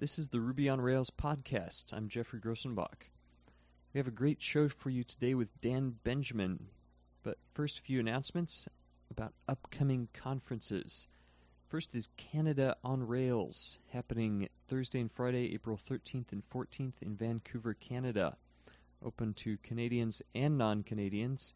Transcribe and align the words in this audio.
This 0.00 0.16
is 0.16 0.28
the 0.28 0.38
Ruby 0.38 0.68
on 0.68 0.80
Rails 0.80 1.10
podcast. 1.10 1.92
I'm 1.92 2.06
Geoffrey 2.06 2.38
Grosenbach. 2.38 3.10
We 3.92 3.98
have 3.98 4.06
a 4.06 4.12
great 4.12 4.40
show 4.40 4.68
for 4.68 4.90
you 4.90 5.02
today 5.02 5.34
with 5.34 5.60
Dan 5.60 5.96
Benjamin. 6.04 6.68
But 7.24 7.38
first, 7.52 7.80
a 7.80 7.82
few 7.82 7.98
announcements 7.98 8.68
about 9.10 9.32
upcoming 9.48 10.06
conferences. 10.14 11.08
First 11.66 11.96
is 11.96 12.10
Canada 12.16 12.76
on 12.84 13.08
Rails, 13.08 13.80
happening 13.88 14.48
Thursday 14.68 15.00
and 15.00 15.10
Friday, 15.10 15.52
April 15.52 15.76
13th 15.76 16.30
and 16.30 16.48
14th 16.48 17.02
in 17.02 17.16
Vancouver, 17.16 17.74
Canada. 17.74 18.36
Open 19.04 19.34
to 19.34 19.58
Canadians 19.64 20.22
and 20.32 20.56
non 20.56 20.84
Canadians. 20.84 21.54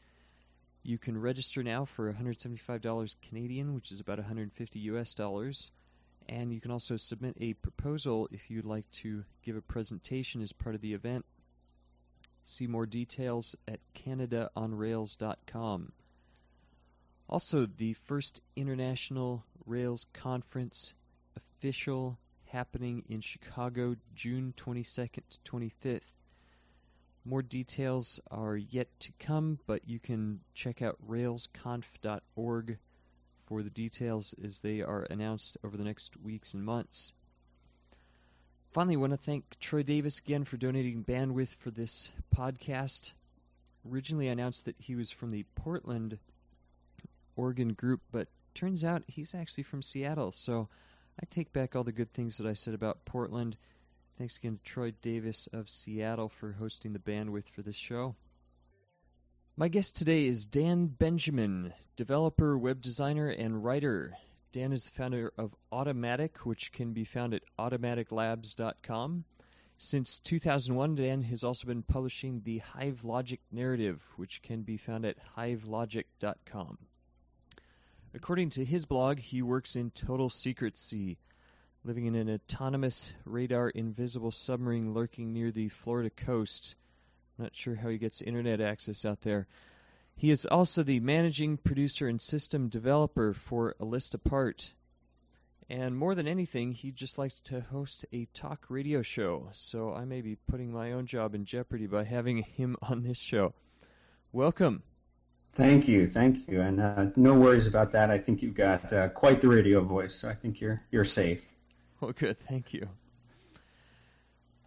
You 0.82 0.98
can 0.98 1.16
register 1.16 1.62
now 1.62 1.84
for 1.84 2.12
$175 2.12 3.14
Canadian, 3.22 3.72
which 3.72 3.92
is 3.92 4.00
about 4.00 4.18
150 4.18 4.80
US 4.80 5.14
dollars. 5.14 5.70
And 6.28 6.52
you 6.52 6.60
can 6.60 6.70
also 6.70 6.96
submit 6.96 7.36
a 7.40 7.54
proposal 7.54 8.28
if 8.30 8.50
you'd 8.50 8.64
like 8.64 8.90
to 8.92 9.24
give 9.42 9.56
a 9.56 9.62
presentation 9.62 10.42
as 10.42 10.52
part 10.52 10.74
of 10.74 10.80
the 10.80 10.94
event. 10.94 11.24
See 12.44 12.66
more 12.66 12.86
details 12.86 13.54
at 13.68 13.80
CanadaOnRails.com. 13.94 15.92
Also, 17.28 17.66
the 17.66 17.92
first 17.94 18.40
International 18.56 19.44
Rails 19.64 20.06
Conference 20.12 20.94
official 21.36 22.18
happening 22.46 23.04
in 23.08 23.20
Chicago, 23.20 23.96
June 24.14 24.52
22nd 24.56 25.22
to 25.30 25.38
25th. 25.50 26.12
More 27.24 27.42
details 27.42 28.20
are 28.30 28.56
yet 28.56 28.88
to 29.00 29.12
come, 29.18 29.60
but 29.66 29.88
you 29.88 29.98
can 30.00 30.40
check 30.54 30.82
out 30.82 30.98
railsconf.org 31.08 32.78
for 33.46 33.62
the 33.62 33.70
details 33.70 34.34
as 34.42 34.60
they 34.60 34.80
are 34.80 35.06
announced 35.10 35.56
over 35.64 35.76
the 35.76 35.84
next 35.84 36.16
weeks 36.22 36.54
and 36.54 36.64
months. 36.64 37.12
Finally, 38.70 38.96
I 38.96 38.98
want 38.98 39.12
to 39.12 39.18
thank 39.18 39.58
Troy 39.60 39.82
Davis 39.82 40.18
again 40.18 40.44
for 40.44 40.56
donating 40.56 41.04
bandwidth 41.04 41.54
for 41.54 41.70
this 41.70 42.10
podcast. 42.34 43.12
Originally 43.90 44.28
I 44.28 44.32
announced 44.32 44.64
that 44.64 44.76
he 44.78 44.94
was 44.94 45.10
from 45.10 45.30
the 45.30 45.44
Portland, 45.54 46.18
Oregon 47.36 47.74
group, 47.74 48.00
but 48.10 48.28
turns 48.54 48.84
out 48.84 49.02
he's 49.06 49.34
actually 49.34 49.64
from 49.64 49.82
Seattle. 49.82 50.32
So 50.32 50.68
I 51.20 51.26
take 51.28 51.52
back 51.52 51.76
all 51.76 51.84
the 51.84 51.92
good 51.92 52.12
things 52.12 52.38
that 52.38 52.46
I 52.46 52.54
said 52.54 52.74
about 52.74 53.04
Portland. 53.04 53.56
Thanks 54.16 54.36
again 54.36 54.58
to 54.58 54.62
Troy 54.62 54.92
Davis 55.02 55.48
of 55.52 55.68
Seattle 55.68 56.28
for 56.28 56.52
hosting 56.52 56.92
the 56.92 56.98
bandwidth 56.98 57.50
for 57.50 57.62
this 57.62 57.76
show. 57.76 58.14
My 59.54 59.68
guest 59.68 59.96
today 59.96 60.24
is 60.24 60.46
Dan 60.46 60.86
Benjamin, 60.86 61.74
developer, 61.94 62.56
web 62.56 62.80
designer, 62.80 63.28
and 63.28 63.62
writer. 63.62 64.16
Dan 64.50 64.72
is 64.72 64.86
the 64.86 64.92
founder 64.92 65.30
of 65.36 65.54
Automatic, 65.70 66.46
which 66.46 66.72
can 66.72 66.94
be 66.94 67.04
found 67.04 67.34
at 67.34 67.42
automaticlabs.com. 67.58 69.24
Since 69.76 70.20
2001, 70.20 70.94
Dan 70.94 71.20
has 71.24 71.44
also 71.44 71.66
been 71.66 71.82
publishing 71.82 72.40
the 72.40 72.58
Hive 72.58 73.04
Logic 73.04 73.40
narrative, 73.50 74.02
which 74.16 74.40
can 74.40 74.62
be 74.62 74.78
found 74.78 75.04
at 75.04 75.18
hivelogic.com. 75.36 76.78
According 78.14 78.50
to 78.50 78.64
his 78.64 78.86
blog, 78.86 79.18
he 79.18 79.42
works 79.42 79.76
in 79.76 79.90
total 79.90 80.30
secrecy, 80.30 81.18
living 81.84 82.06
in 82.06 82.14
an 82.14 82.30
autonomous, 82.30 83.12
radar 83.26 83.68
invisible 83.68 84.30
submarine 84.30 84.94
lurking 84.94 85.30
near 85.30 85.50
the 85.50 85.68
Florida 85.68 86.08
coast 86.08 86.76
not 87.42 87.56
sure 87.56 87.76
how 87.76 87.88
he 87.88 87.98
gets 87.98 88.22
internet 88.22 88.60
access 88.60 89.04
out 89.04 89.22
there. 89.22 89.46
He 90.14 90.30
is 90.30 90.46
also 90.46 90.82
the 90.82 91.00
managing 91.00 91.56
producer 91.56 92.06
and 92.06 92.20
system 92.20 92.68
developer 92.68 93.34
for 93.34 93.74
A 93.80 93.84
List 93.84 94.14
Apart. 94.14 94.72
And 95.68 95.96
more 95.96 96.14
than 96.14 96.28
anything, 96.28 96.72
he 96.72 96.90
just 96.90 97.18
likes 97.18 97.40
to 97.40 97.62
host 97.62 98.04
a 98.12 98.26
talk 98.34 98.66
radio 98.68 99.02
show. 99.02 99.48
So 99.52 99.94
I 99.94 100.04
may 100.04 100.20
be 100.20 100.36
putting 100.36 100.72
my 100.72 100.92
own 100.92 101.06
job 101.06 101.34
in 101.34 101.44
jeopardy 101.44 101.86
by 101.86 102.04
having 102.04 102.38
him 102.38 102.76
on 102.82 103.02
this 103.02 103.18
show. 103.18 103.54
Welcome. 104.32 104.82
Thank 105.54 105.86
you, 105.86 106.08
thank 106.08 106.48
you, 106.48 106.62
and 106.62 106.80
uh, 106.80 107.06
no 107.14 107.34
worries 107.34 107.66
about 107.66 107.92
that. 107.92 108.10
I 108.10 108.16
think 108.16 108.40
you've 108.40 108.54
got 108.54 108.90
uh, 108.90 109.08
quite 109.10 109.42
the 109.42 109.48
radio 109.48 109.82
voice, 109.82 110.14
so 110.14 110.30
I 110.30 110.34
think 110.34 110.62
you're 110.62 110.82
you're 110.90 111.04
safe. 111.04 111.44
Well, 112.00 112.12
good, 112.12 112.38
thank 112.48 112.72
you. 112.72 112.88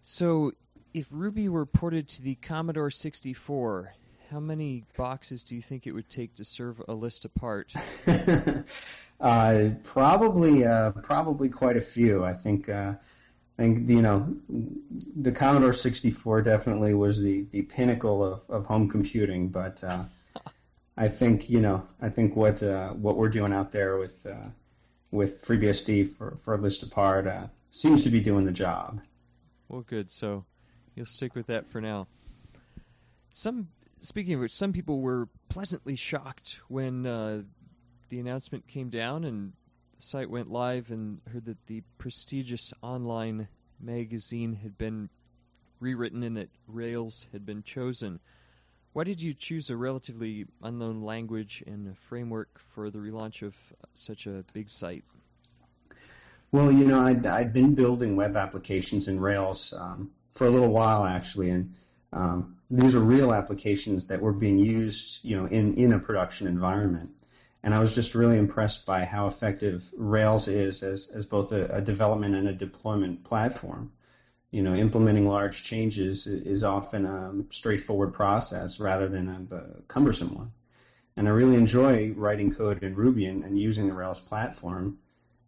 So 0.04 0.52
if 0.96 1.10
Ruby 1.12 1.50
were 1.50 1.66
ported 1.66 2.08
to 2.08 2.22
the 2.22 2.36
Commodore 2.36 2.90
64, 2.90 3.94
how 4.32 4.40
many 4.40 4.86
boxes 4.96 5.44
do 5.44 5.54
you 5.54 5.62
think 5.62 5.86
it 5.86 5.92
would 5.92 6.10
take 6.10 6.34
to 6.36 6.46
serve 6.46 6.82
a 6.88 6.94
list 6.94 7.26
apart? 7.26 7.74
uh, 9.20 9.70
probably, 9.84 10.66
uh, 10.66 10.92
probably 10.92 11.50
quite 11.50 11.76
a 11.76 11.82
few. 11.82 12.24
I 12.24 12.32
think, 12.32 12.70
uh, 12.70 12.94
I 13.60 13.62
think 13.62 13.90
you 13.90 14.02
know, 14.02 14.38
the 15.18 15.34
Commodore 15.34 15.74
64 15.74 16.44
definitely 16.44 16.94
was 16.94 17.22
the, 17.22 17.46
the 17.52 17.64
pinnacle 17.64 18.24
of, 18.24 18.50
of 18.50 18.66
home 18.66 18.88
computing. 18.88 19.50
But 19.50 19.84
uh, 19.84 20.06
I 20.98 21.10
think 21.10 21.50
you 21.50 21.60
know, 21.60 21.86
I 22.02 22.08
think 22.08 22.38
what 22.38 22.64
uh, 22.64 22.92
what 22.92 23.18
we're 23.18 23.28
doing 23.28 23.52
out 23.52 23.74
there 23.74 23.98
with 23.98 24.26
uh, 24.26 24.50
with 25.12 25.44
FreeBSD 25.44 26.08
for 26.08 26.38
for 26.38 26.54
a 26.54 26.58
list 26.58 26.84
apart 26.84 27.28
seems 27.70 28.02
to 28.06 28.10
be 28.10 28.22
doing 28.22 28.46
the 28.46 28.54
job. 28.54 29.02
Well, 29.68 29.82
good. 29.82 30.10
So 30.10 30.46
you'll 30.96 31.06
stick 31.06 31.36
with 31.36 31.48
that 31.48 31.70
for 31.70 31.82
now. 31.82 32.08
Some 33.32 33.68
speaking 34.00 34.36
of 34.36 34.40
which, 34.40 34.52
some 34.52 34.74
people 34.74 35.02
were 35.02 35.28
pleasantly 35.50 35.96
shocked 35.96 36.60
when 36.68 37.06
uh, 37.06 37.42
the 38.10 38.20
announcement 38.20 38.68
came 38.68 38.90
down 38.90 39.24
and 39.24 39.54
the 39.96 40.02
site 40.02 40.30
went 40.30 40.52
live 40.52 40.92
and 40.92 41.22
heard 41.32 41.46
that 41.46 41.66
the 41.68 41.82
prestigious 41.98 42.74
online 42.82 43.48
magazine 43.80 44.54
had 44.54 44.78
been 44.78 45.10
rewritten 45.80 46.24
and 46.24 46.38
that 46.38 46.50
Rails 46.68 47.28
had 47.32 47.46
been 47.46 47.64
chosen. 47.64 48.20
Why 48.94 49.04
did 49.04 49.22
you 49.22 49.34
choose 49.34 49.70
a 49.70 49.76
relatively 49.76 50.46
unknown 50.64 51.02
language 51.02 51.64
and 51.68 51.90
a 51.90 51.96
framework 51.96 52.58
for 52.58 52.90
the 52.90 53.00
relaunch 53.00 53.42
of 53.42 53.56
such 53.94 54.26
a 54.26 54.46
big 54.54 54.70
site? 54.70 55.04
Well, 56.54 56.72
you 56.72 56.86
know, 56.86 57.02
I'd, 57.02 57.26
I'd 57.26 57.52
been 57.52 57.76
building 57.76 58.16
web 58.16 58.38
applications 58.38 59.10
in 59.10 59.20
Rails 59.20 59.74
um, 59.78 60.12
for 60.36 60.46
a 60.46 60.50
little 60.52 60.70
while 60.70 61.06
actually, 61.06 61.50
and 61.50 61.74
um, 62.14 62.58
these 62.70 62.96
are 62.96 63.00
real 63.00 63.34
applications 63.34 64.08
that 64.08 64.22
were 64.22 64.34
being 64.34 64.60
used, 64.60 65.24
you 65.24 65.36
know, 65.36 65.46
in 65.48 65.74
in 65.76 65.94
a 65.94 66.00
production 66.00 66.46
environment. 66.48 67.10
And 67.64 67.74
I 67.74 67.80
was 67.80 67.96
just 67.96 68.14
really 68.14 68.38
impressed 68.38 68.86
by 68.86 69.06
how 69.06 69.26
effective 69.28 69.90
Rails 69.98 70.48
is 70.48 70.84
as 70.84 71.10
as 71.16 71.26
both 71.26 71.52
a, 71.52 71.66
a 71.68 71.82
development 71.82 72.36
and 72.36 72.48
a 72.48 72.54
deployment 72.54 73.24
platform. 73.24 73.92
You 74.52 74.62
know, 74.62 74.76
implementing 74.76 75.28
large 75.28 75.64
changes 75.64 76.28
is 76.28 76.64
often 76.64 77.06
a 77.06 77.34
straightforward 77.50 78.14
process 78.14 78.80
rather 78.80 79.08
than 79.10 79.28
a, 79.28 79.56
a 79.56 79.82
cumbersome 79.88 80.36
one. 80.36 80.52
And 81.18 81.28
I 81.28 81.32
really 81.32 81.56
enjoy 81.56 82.12
writing 82.12 82.54
code 82.54 82.84
in 82.84 82.96
Ruby 82.96 83.26
and, 83.26 83.44
and 83.44 83.58
using 83.58 83.88
the 83.88 83.94
Rails 83.94 84.20
platform. 84.20 84.98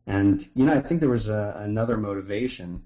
And 0.05 0.47
you 0.55 0.65
know, 0.65 0.73
I 0.73 0.81
think 0.81 0.99
there 1.01 1.09
was 1.09 1.29
a, 1.29 1.55
another 1.59 1.97
motivation. 1.97 2.83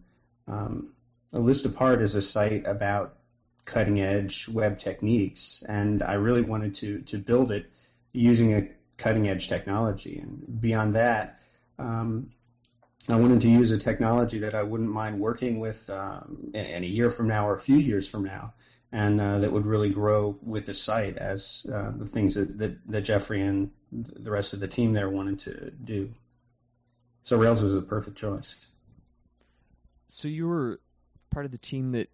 Um, 0.47 0.93
a 1.33 1.39
List 1.39 1.65
Apart 1.65 2.01
is 2.01 2.15
a 2.15 2.21
site 2.21 2.65
about 2.65 3.17
cutting 3.65 4.01
edge 4.01 4.49
web 4.49 4.79
techniques, 4.79 5.63
and 5.67 6.03
I 6.03 6.13
really 6.13 6.41
wanted 6.41 6.75
to 6.75 7.01
to 7.01 7.17
build 7.17 7.51
it 7.51 7.69
using 8.13 8.53
a 8.53 8.67
cutting 8.97 9.29
edge 9.29 9.47
technology. 9.47 10.19
And 10.19 10.61
beyond 10.61 10.93
that, 10.95 11.39
um, 11.79 12.31
I 13.09 13.15
wanted 13.15 13.41
to 13.41 13.49
use 13.49 13.71
a 13.71 13.77
technology 13.77 14.39
that 14.39 14.53
I 14.53 14.63
wouldn't 14.63 14.91
mind 14.91 15.19
working 15.19 15.59
with 15.59 15.89
um, 15.89 16.51
in, 16.53 16.83
a 16.83 16.87
year 16.87 17.09
from 17.09 17.27
now 17.27 17.47
or 17.47 17.55
a 17.55 17.59
few 17.59 17.77
years 17.77 18.07
from 18.07 18.23
now, 18.23 18.53
and 18.91 19.19
uh, 19.19 19.39
that 19.39 19.51
would 19.51 19.65
really 19.65 19.89
grow 19.89 20.37
with 20.41 20.65
the 20.65 20.73
site 20.73 21.17
as 21.17 21.65
uh, 21.73 21.91
the 21.95 22.05
things 22.05 22.35
that, 22.35 22.57
that, 22.59 22.77
that 22.87 23.01
Jeffrey 23.01 23.41
and 23.41 23.71
the 23.91 24.31
rest 24.31 24.53
of 24.53 24.59
the 24.59 24.67
team 24.67 24.93
there 24.93 25.09
wanted 25.09 25.39
to 25.39 25.71
do. 25.83 26.13
So 27.23 27.37
Rails 27.37 27.63
was 27.63 27.75
a 27.75 27.81
perfect 27.81 28.17
choice. 28.17 28.65
So 30.07 30.27
you 30.27 30.47
were 30.47 30.79
part 31.31 31.45
of 31.45 31.51
the 31.51 31.57
team 31.57 31.91
that 31.93 32.09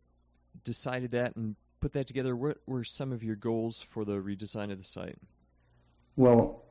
decided 0.64 1.12
that 1.12 1.36
and 1.36 1.56
put 1.80 1.94
that 1.94 2.08
together. 2.08 2.36
What 2.36 2.58
were 2.66 2.84
some 2.84 3.12
of 3.12 3.24
your 3.24 3.36
goals 3.36 3.82
for 3.82 4.06
the 4.06 4.14
redesign 4.14 4.72
of 4.72 4.78
the 4.78 4.84
site? 4.84 5.18
Well, 6.16 6.64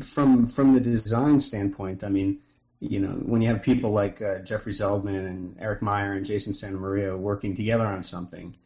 from 0.00 0.46
from 0.46 0.72
the 0.72 0.80
design 0.80 1.38
standpoint, 1.40 2.02
I 2.02 2.08
mean, 2.08 2.40
you 2.80 3.00
know, 3.00 3.12
when 3.12 3.40
you 3.40 3.48
have 3.48 3.62
people 3.62 3.90
like 3.90 4.20
uh, 4.20 4.40
Jeffrey 4.40 4.72
Zeldman 4.72 5.26
and 5.26 5.56
Eric 5.60 5.82
Meyer 5.82 6.12
and 6.12 6.24
Jason 6.24 6.52
Santa 6.52 6.76
Maria 6.76 7.16
working 7.16 7.54
together 7.54 7.86
on 7.86 8.02
something, 8.02 8.56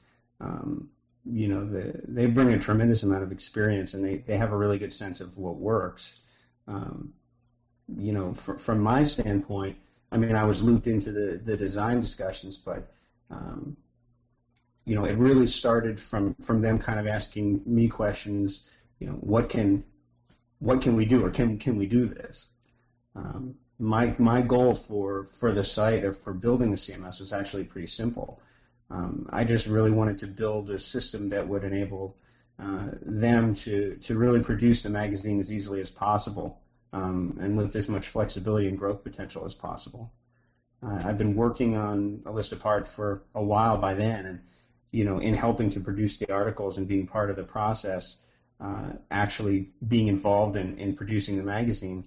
um, 0.40 0.88
you 1.24 1.48
know, 1.48 1.64
the, 1.64 2.00
they 2.06 2.26
bring 2.26 2.52
a 2.52 2.58
tremendous 2.58 3.02
amount 3.02 3.22
of 3.22 3.32
experience 3.32 3.94
and 3.94 4.04
they, 4.04 4.18
they 4.18 4.36
have 4.36 4.52
a 4.52 4.56
really 4.56 4.78
good 4.78 4.92
sense 4.92 5.20
of 5.20 5.36
what 5.36 5.56
works. 5.56 6.20
Um, 6.66 7.12
you 7.96 8.12
know, 8.12 8.34
for, 8.34 8.58
from 8.58 8.80
my 8.80 9.02
standpoint, 9.02 9.76
I 10.10 10.16
mean, 10.16 10.34
I 10.34 10.44
was 10.44 10.62
looped 10.62 10.86
into 10.86 11.12
the, 11.12 11.40
the 11.42 11.56
design 11.56 12.00
discussions, 12.00 12.56
but 12.56 12.90
um, 13.30 13.76
you 14.84 14.94
know, 14.94 15.04
it 15.04 15.16
really 15.16 15.46
started 15.46 16.00
from 16.00 16.34
from 16.34 16.62
them 16.62 16.78
kind 16.78 16.98
of 16.98 17.06
asking 17.06 17.62
me 17.66 17.88
questions. 17.88 18.70
You 19.00 19.08
know, 19.08 19.14
what 19.14 19.48
can 19.48 19.84
what 20.60 20.80
can 20.80 20.96
we 20.96 21.04
do, 21.04 21.24
or 21.24 21.30
can 21.30 21.58
can 21.58 21.76
we 21.76 21.86
do 21.86 22.06
this? 22.06 22.48
Um, 23.14 23.54
my 23.78 24.14
my 24.18 24.40
goal 24.40 24.74
for 24.74 25.24
for 25.24 25.52
the 25.52 25.64
site 25.64 26.04
or 26.04 26.12
for 26.12 26.32
building 26.32 26.70
the 26.70 26.76
CMS 26.76 27.20
was 27.20 27.32
actually 27.32 27.64
pretty 27.64 27.86
simple. 27.86 28.40
Um, 28.90 29.28
I 29.30 29.44
just 29.44 29.66
really 29.66 29.90
wanted 29.90 30.18
to 30.18 30.26
build 30.26 30.70
a 30.70 30.78
system 30.78 31.28
that 31.28 31.46
would 31.46 31.64
enable 31.64 32.16
uh, 32.58 32.88
them 33.02 33.54
to 33.56 33.96
to 33.96 34.16
really 34.16 34.40
produce 34.40 34.82
the 34.82 34.90
magazine 34.90 35.38
as 35.38 35.52
easily 35.52 35.80
as 35.80 35.90
possible, 35.90 36.60
um, 36.92 37.36
and 37.40 37.56
with 37.56 37.76
as 37.76 37.88
much 37.88 38.08
flexibility 38.08 38.68
and 38.68 38.78
growth 38.78 39.04
potential 39.04 39.44
as 39.44 39.54
possible. 39.54 40.10
Uh, 40.82 41.02
I've 41.04 41.18
been 41.18 41.34
working 41.34 41.76
on 41.76 42.22
a 42.24 42.30
list 42.30 42.52
apart 42.52 42.86
for 42.86 43.22
a 43.34 43.42
while 43.42 43.78
by 43.78 43.94
then, 43.94 44.26
and 44.26 44.40
you 44.90 45.04
know, 45.04 45.18
in 45.18 45.34
helping 45.34 45.70
to 45.70 45.80
produce 45.80 46.16
the 46.16 46.32
articles 46.32 46.78
and 46.78 46.88
being 46.88 47.06
part 47.06 47.30
of 47.30 47.36
the 47.36 47.42
process, 47.42 48.16
uh, 48.60 48.92
actually 49.10 49.68
being 49.86 50.08
involved 50.08 50.56
in, 50.56 50.78
in 50.78 50.94
producing 50.94 51.36
the 51.36 51.42
magazine, 51.42 52.06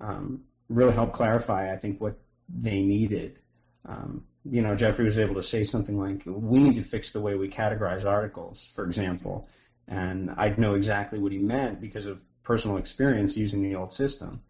um, 0.00 0.42
really 0.68 0.92
helped 0.92 1.12
clarify, 1.12 1.72
I 1.72 1.76
think, 1.76 2.00
what 2.00 2.16
they 2.48 2.82
needed. 2.82 3.38
Um, 3.86 4.24
you 4.44 4.62
know, 4.62 4.74
Jeffrey 4.74 5.04
was 5.04 5.18
able 5.18 5.34
to 5.34 5.42
say 5.42 5.62
something 5.62 5.96
like, 5.98 6.22
"We 6.26 6.60
need 6.60 6.76
to 6.76 6.82
fix 6.82 7.12
the 7.12 7.20
way 7.20 7.34
we 7.34 7.48
categorize 7.48 8.08
articles," 8.08 8.66
for 8.66 8.84
example, 8.84 9.48
and 9.88 10.30
I'd 10.36 10.58
know 10.58 10.74
exactly 10.74 11.18
what 11.18 11.32
he 11.32 11.38
meant 11.38 11.80
because 11.80 12.06
of 12.06 12.24
personal 12.42 12.76
experience 12.76 13.36
using 13.36 13.62
the 13.62 13.74
old 13.76 13.92
system. 13.92 14.42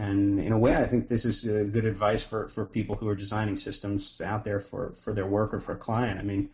And 0.00 0.40
in 0.40 0.50
a 0.52 0.58
way, 0.58 0.76
I 0.76 0.86
think 0.86 1.08
this 1.08 1.26
is 1.26 1.46
uh, 1.46 1.64
good 1.70 1.84
advice 1.84 2.22
for, 2.26 2.48
for 2.48 2.64
people 2.64 2.96
who 2.96 3.06
are 3.06 3.14
designing 3.14 3.54
systems 3.54 4.18
out 4.22 4.44
there 4.44 4.58
for, 4.58 4.92
for 4.94 5.12
their 5.12 5.26
work 5.26 5.52
or 5.52 5.60
for 5.60 5.72
a 5.72 5.76
client. 5.76 6.18
I 6.18 6.22
mean, 6.22 6.48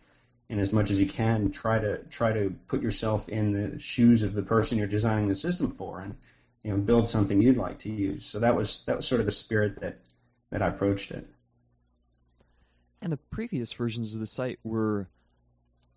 in 0.49 0.59
as 0.59 0.73
much 0.73 0.91
as 0.91 0.99
you 0.99 1.07
can, 1.07 1.49
try 1.49 1.79
to 1.79 1.99
try 2.09 2.33
to 2.33 2.53
put 2.67 2.81
yourself 2.81 3.29
in 3.29 3.53
the 3.53 3.79
shoes 3.79 4.21
of 4.21 4.33
the 4.33 4.41
person 4.41 4.77
you're 4.77 4.85
designing 4.85 5.29
the 5.29 5.35
system 5.35 5.71
for, 5.71 6.01
and 6.01 6.15
you 6.63 6.71
know, 6.71 6.77
build 6.77 7.07
something 7.07 7.41
you'd 7.41 7.55
like 7.55 7.79
to 7.79 7.89
use. 7.89 8.25
So 8.25 8.39
that 8.39 8.53
was 8.53 8.83
that 8.83 8.97
was 8.97 9.07
sort 9.07 9.21
of 9.21 9.25
the 9.25 9.31
spirit 9.31 9.79
that 9.79 9.99
that 10.49 10.61
I 10.61 10.67
approached 10.67 11.11
it. 11.11 11.25
And 13.01 13.13
the 13.13 13.17
previous 13.17 13.71
versions 13.71 14.13
of 14.13 14.19
the 14.19 14.27
site 14.27 14.59
were 14.65 15.07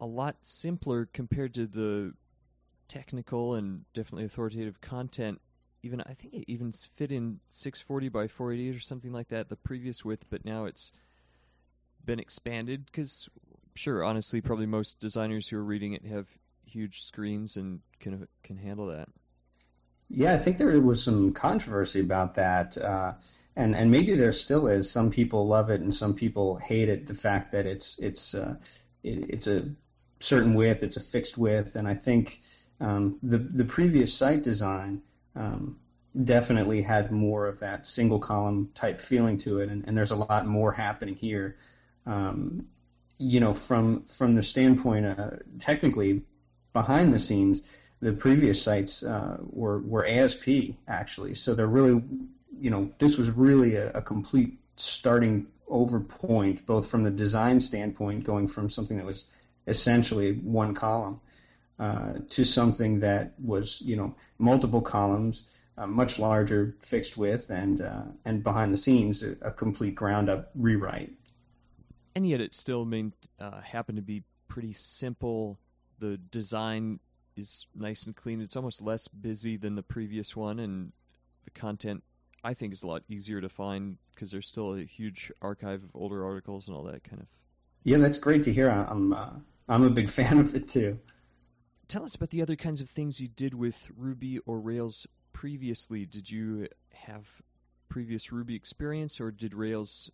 a 0.01 0.07
lot 0.07 0.37
simpler 0.43 1.09
compared 1.13 1.53
to 1.55 1.67
the 1.67 2.15
technical 2.87 3.55
and 3.55 3.87
definitely 3.93 4.27
authoritative 4.27 4.81
content. 4.81 5.41
Even 5.83 6.03
I 6.03 6.15
think 6.15 6.35
it 6.35 6.45
even 6.47 6.73
fit 6.73 7.11
in 7.11 7.41
640 7.49 8.09
by 8.09 8.29
488 8.29 8.77
or 8.77 8.81
something 8.81 9.13
like 9.13 9.29
that, 9.29 9.49
the 9.49 9.57
previous 9.57 10.05
width, 10.05 10.27
but 10.29 10.45
now 10.45 10.67
it's 10.67 10.93
been 12.05 12.19
expanded 12.19 12.87
because 12.87 13.29
sure, 13.75 14.05
honestly, 14.05 14.41
probably 14.41 14.67
most 14.67 15.01
designers 15.01 15.49
who 15.49 15.57
are 15.57 15.65
reading 15.65 15.93
it 15.93 16.05
have 16.05 16.27
huge 16.67 17.03
screens 17.03 17.57
and 17.57 17.81
can 17.99 18.29
can 18.43 18.59
handle 18.59 18.87
that. 18.87 19.09
Yeah, 20.09 20.35
I 20.35 20.39
think 20.39 20.59
there 20.59 20.79
was 20.81 21.03
some 21.03 21.33
controversy 21.33 22.01
about 22.01 22.35
that, 22.35 22.77
uh, 22.79 23.15
and 23.57 23.75
and 23.75 23.91
maybe 23.91 24.15
there 24.15 24.33
still 24.33 24.67
is. 24.67 24.91
Some 24.91 25.11
people 25.11 25.47
love 25.47 25.71
it, 25.71 25.81
and 25.81 25.95
some 25.95 26.15
people 26.15 26.57
hate 26.57 26.89
it. 26.89 27.07
The 27.07 27.15
fact 27.15 27.53
that 27.53 27.67
it's 27.67 27.99
it's 27.99 28.35
uh, 28.35 28.57
it, 29.03 29.25
it's 29.29 29.47
a 29.47 29.71
certain 30.21 30.55
width, 30.55 30.83
it's 30.83 30.97
a 30.97 31.01
fixed 31.01 31.39
width, 31.39 31.77
and 31.77 31.89
I 31.89 31.95
think 31.95 32.41
um, 32.81 33.19
the 33.23 33.39
the 33.39 33.65
previous 33.65 34.13
site 34.13 34.43
design 34.43 35.03
um, 35.37 35.79
definitely 36.25 36.83
had 36.83 37.11
more 37.11 37.47
of 37.47 37.61
that 37.61 37.87
single 37.87 38.19
column 38.19 38.71
type 38.75 39.01
feeling 39.01 39.39
to 39.39 39.61
it, 39.61 39.69
and, 39.69 39.87
and 39.87 39.97
there's 39.97 40.11
a 40.11 40.17
lot 40.17 40.47
more 40.47 40.73
happening 40.73 41.15
here. 41.15 41.57
Um, 42.07 42.67
you 43.19 43.39
know, 43.39 43.53
from 43.53 44.05
from 44.05 44.35
the 44.35 44.43
standpoint, 44.43 45.07
uh, 45.07 45.31
technically, 45.59 46.23
behind 46.73 47.13
the 47.13 47.19
scenes, 47.19 47.63
the 48.01 48.13
previous 48.13 48.63
sites 48.63 49.03
uh, 49.03 49.37
were 49.41 49.81
were 49.81 50.07
ASP 50.07 50.49
actually. 50.89 51.35
So 51.35 51.55
they're 51.55 51.67
really, 51.67 52.03
you 52.59 52.71
know, 52.71 52.91
this 52.99 53.19
was 53.19 53.31
really 53.31 53.77
a, 53.77 53.91
a 53.93 54.03
complete 54.03 54.59
starting 54.77 55.47
over 55.69 56.01
point, 56.01 56.65
both 56.67 56.87
from 56.91 57.05
the 57.05 57.11
design 57.11 57.61
standpoint, 57.61 58.25
going 58.25 58.49
from 58.49 58.71
something 58.71 58.97
that 58.97 59.07
was 59.07 59.27
essentially 59.67 60.33
one 60.33 60.75
column 60.75 61.21
uh, 61.81 62.13
to 62.29 62.45
something 62.45 63.01
that 63.01 63.33
was, 63.43 63.81
you 63.81 63.97
know, 63.97 64.15
multiple 64.39 64.81
columns, 64.81 65.49
uh, 65.77 65.87
much 65.87 66.21
larger 66.21 66.77
fixed 66.81 67.17
width, 67.17 67.51
and 67.51 67.81
uh, 67.81 68.03
and 68.25 68.45
behind 68.45 68.73
the 68.73 68.77
scenes, 68.77 69.25
a, 69.25 69.37
a 69.41 69.51
complete 69.51 69.97
ground 69.97 70.29
up 70.29 70.51
rewrite 70.55 71.11
and 72.15 72.29
yet 72.29 72.41
it 72.41 72.55
still 72.55 72.85
main, 72.85 73.13
uh, 73.39 73.61
happened 73.61 73.97
to 73.97 74.03
be 74.03 74.23
pretty 74.49 74.73
simple. 74.73 75.59
The 75.99 76.17
design 76.17 77.01
is 77.37 77.67
nice 77.75 78.05
and 78.05 78.15
clean. 78.15 78.41
It's 78.41 78.57
almost 78.57 78.83
less 78.83 79.09
busy 79.09 79.57
than 79.57 79.75
the 79.75 79.83
previous 79.83 80.35
one, 80.35 80.59
and 80.59 80.93
the 81.45 81.51
content 81.51 82.03
I 82.43 82.55
think 82.55 82.73
is 82.73 82.83
a 82.83 82.87
lot 82.87 83.03
easier 83.09 83.41
to 83.41 83.49
find 83.49 83.99
because 84.15 84.31
there's 84.31 84.47
still 84.47 84.75
a 84.75 84.83
huge 84.83 85.31
archive 85.41 85.85
of 85.85 85.91
older 85.95 86.25
articles 86.25 86.69
and 86.69 86.77
all 86.77 86.85
that 86.85 87.05
kind 87.05 87.23
of. 87.23 87.29
Yeah, 87.85 87.99
that's 87.99 88.19
great 88.19 88.43
to 88.45 88.53
hear. 88.53 88.69
I'm 88.69 89.13
uh, 89.13 89.31
I'm 89.69 89.85
a 89.85 89.91
big 89.91 90.11
fan 90.19 90.39
of 90.39 90.55
it 90.55 90.69
too. 90.69 90.99
Tell 91.91 92.05
us 92.05 92.15
about 92.15 92.31
the 92.31 92.41
other 92.41 92.55
kinds 92.55 92.81
of 92.81 92.89
things 92.89 93.21
you 93.21 93.27
did 93.27 93.53
with 93.53 93.89
Ruby 93.97 94.39
or 94.47 94.61
Rails 94.61 95.09
previously. 95.33 96.07
Did 96.07 96.31
you 96.31 96.69
have 96.93 97.27
previous 97.89 98.31
Ruby 98.31 98.55
experience, 98.55 99.21
or 99.21 99.33
did 99.33 99.55
Rails 99.55 100.09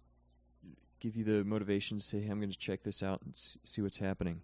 give 1.00 1.14
you 1.14 1.22
the 1.22 1.44
motivation 1.44 1.98
to 1.98 2.02
say, 2.02 2.22
hey, 2.22 2.30
I'm 2.30 2.40
going 2.40 2.50
to 2.50 2.58
check 2.58 2.82
this 2.82 3.02
out 3.02 3.20
and 3.26 3.36
see 3.36 3.82
what's 3.82 3.98
happening? 3.98 4.40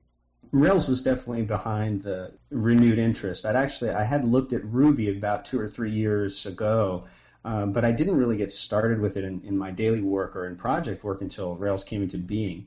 Rails 0.51 0.87
was 0.89 1.01
definitely 1.01 1.45
behind 1.45 2.03
the 2.03 2.35
renewed 2.51 2.99
interest. 2.99 3.47
I'd 3.47 3.57
actually 3.57 3.93
I 3.93 4.03
had 4.05 4.27
looked 4.27 4.53
at 4.53 4.63
Ruby 4.67 5.09
about 5.09 5.47
two 5.47 5.59
or 5.59 5.69
three 5.69 5.91
years 5.91 6.45
ago, 6.45 7.05
um, 7.47 7.73
but 7.73 7.83
I 7.83 7.93
didn't 7.93 8.17
really 8.17 8.37
get 8.37 8.53
started 8.53 9.01
with 9.01 9.17
it 9.17 9.25
in, 9.25 9.41
in, 9.41 9.57
my 9.57 9.71
daily 9.71 10.03
work 10.03 10.37
or 10.37 10.47
in 10.47 10.57
project 10.57 11.03
work 11.03 11.23
until 11.23 11.57
Rails 11.57 11.83
came 11.83 12.03
into 12.03 12.19
being. 12.19 12.67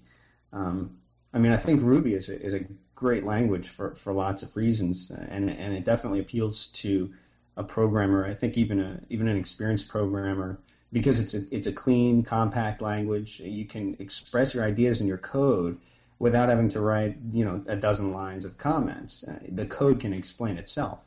Um, 0.51 0.97
I 1.35 1.37
mean, 1.37 1.51
I 1.51 1.57
think 1.57 1.83
Ruby 1.83 2.15
is 2.15 2.29
a, 2.29 2.41
is 2.41 2.55
a 2.55 2.65
great 2.95 3.23
language 3.23 3.67
for, 3.67 3.93
for 3.95 4.13
lots 4.13 4.41
of 4.41 4.55
reasons, 4.55 5.11
and 5.11 5.49
and 5.49 5.73
it 5.73 5.83
definitely 5.83 6.19
appeals 6.19 6.67
to 6.67 7.13
a 7.57 7.63
programmer. 7.63 8.25
I 8.25 8.33
think 8.33 8.57
even 8.57 8.79
a 8.79 8.99
even 9.09 9.27
an 9.27 9.37
experienced 9.37 9.89
programmer 9.89 10.59
because 10.91 11.19
it's 11.19 11.33
a 11.33 11.41
it's 11.51 11.67
a 11.67 11.73
clean, 11.73 12.23
compact 12.23 12.81
language. 12.81 13.39
You 13.39 13.65
can 13.65 13.95
express 13.99 14.53
your 14.53 14.63
ideas 14.63 15.01
in 15.01 15.07
your 15.07 15.17
code 15.17 15.77
without 16.19 16.49
having 16.49 16.69
to 16.69 16.79
write 16.79 17.17
you 17.33 17.43
know 17.43 17.63
a 17.67 17.75
dozen 17.75 18.13
lines 18.13 18.45
of 18.45 18.57
comments. 18.57 19.27
Uh, 19.27 19.39
the 19.49 19.65
code 19.65 19.99
can 19.99 20.13
explain 20.13 20.57
itself, 20.57 21.05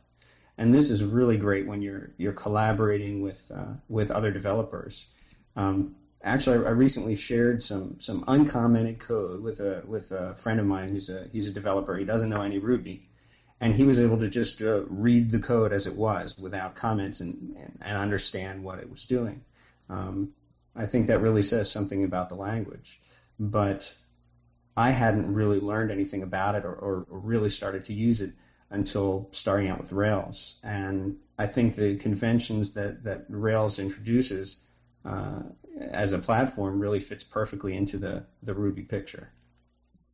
and 0.59 0.75
this 0.75 0.91
is 0.91 1.03
really 1.03 1.37
great 1.37 1.67
when 1.67 1.83
you're 1.83 2.11
you're 2.19 2.33
collaborating 2.33 3.23
with 3.23 3.51
uh, 3.55 3.75
with 3.89 4.11
other 4.11 4.31
developers. 4.31 5.07
Um, 5.57 5.97
actually, 6.23 6.67
I, 6.67 6.71
recently 6.71 7.15
shared 7.15 7.63
some 7.63 7.99
some 8.01 8.25
uncommented 8.29 8.99
code 8.99 9.43
with 9.43 9.61
a 9.61 9.83
with 9.87 10.13
a 10.13 10.35
friend 10.37 10.61
of 10.61 10.67
mine 10.67 10.89
who's 10.91 11.09
a 11.09 11.29
he's 11.33 11.49
a 11.49 11.53
developer. 11.53 11.97
He 11.97 12.05
doesn't 12.05 12.29
know 12.29 12.43
any 12.43 12.59
Ruby, 12.59 13.09
and 13.61 13.75
he 13.75 13.85
was 13.85 14.01
able 14.01 14.19
to 14.19 14.29
just 14.29 14.63
uh, 14.63 14.85
read 14.87 15.31
the 15.31 15.39
code 15.39 15.73
as 15.73 15.87
it 15.87 15.95
was 15.97 16.37
without 16.39 16.75
comments 16.75 17.21
and, 17.21 17.57
and, 17.57 17.79
and 17.81 17.97
understand 17.97 18.63
what 18.63 18.79
it 18.79 18.91
was 18.91 19.05
doing. 19.05 19.45
Um, 19.91 20.33
I 20.77 20.87
think 20.87 21.09
that 21.09 21.21
really 21.21 21.43
says 21.43 21.71
something 21.71 22.05
about 22.05 22.29
the 22.29 22.37
language. 22.37 23.01
But 23.39 23.95
I 24.77 24.91
hadn't 24.91 25.33
really 25.33 25.61
learned 25.61 25.91
anything 25.91 26.23
about 26.23 26.55
it 26.55 26.65
or, 26.65 26.73
or, 26.73 27.07
or, 27.11 27.19
really 27.19 27.51
started 27.51 27.85
to 27.87 27.93
use 27.93 28.21
it 28.21 28.33
until 28.71 29.29
starting 29.33 29.69
out 29.69 29.81
with 29.81 29.93
Rails. 29.93 30.61
And 30.63 31.17
I 31.39 31.47
think 31.47 31.75
the 31.75 31.97
conventions 31.97 32.75
that, 32.75 33.03
that 33.05 33.25
Rails 33.29 33.79
introduces 33.79 34.63
uh, 35.05 35.41
as 35.81 36.13
a 36.13 36.19
platform 36.19 36.81
really 36.81 37.01
fits 37.01 37.25
perfectly 37.25 37.77
into 37.77 37.99
the, 37.99 38.25
the 38.43 38.55
Ruby 38.55 38.83
picture. 38.83 39.31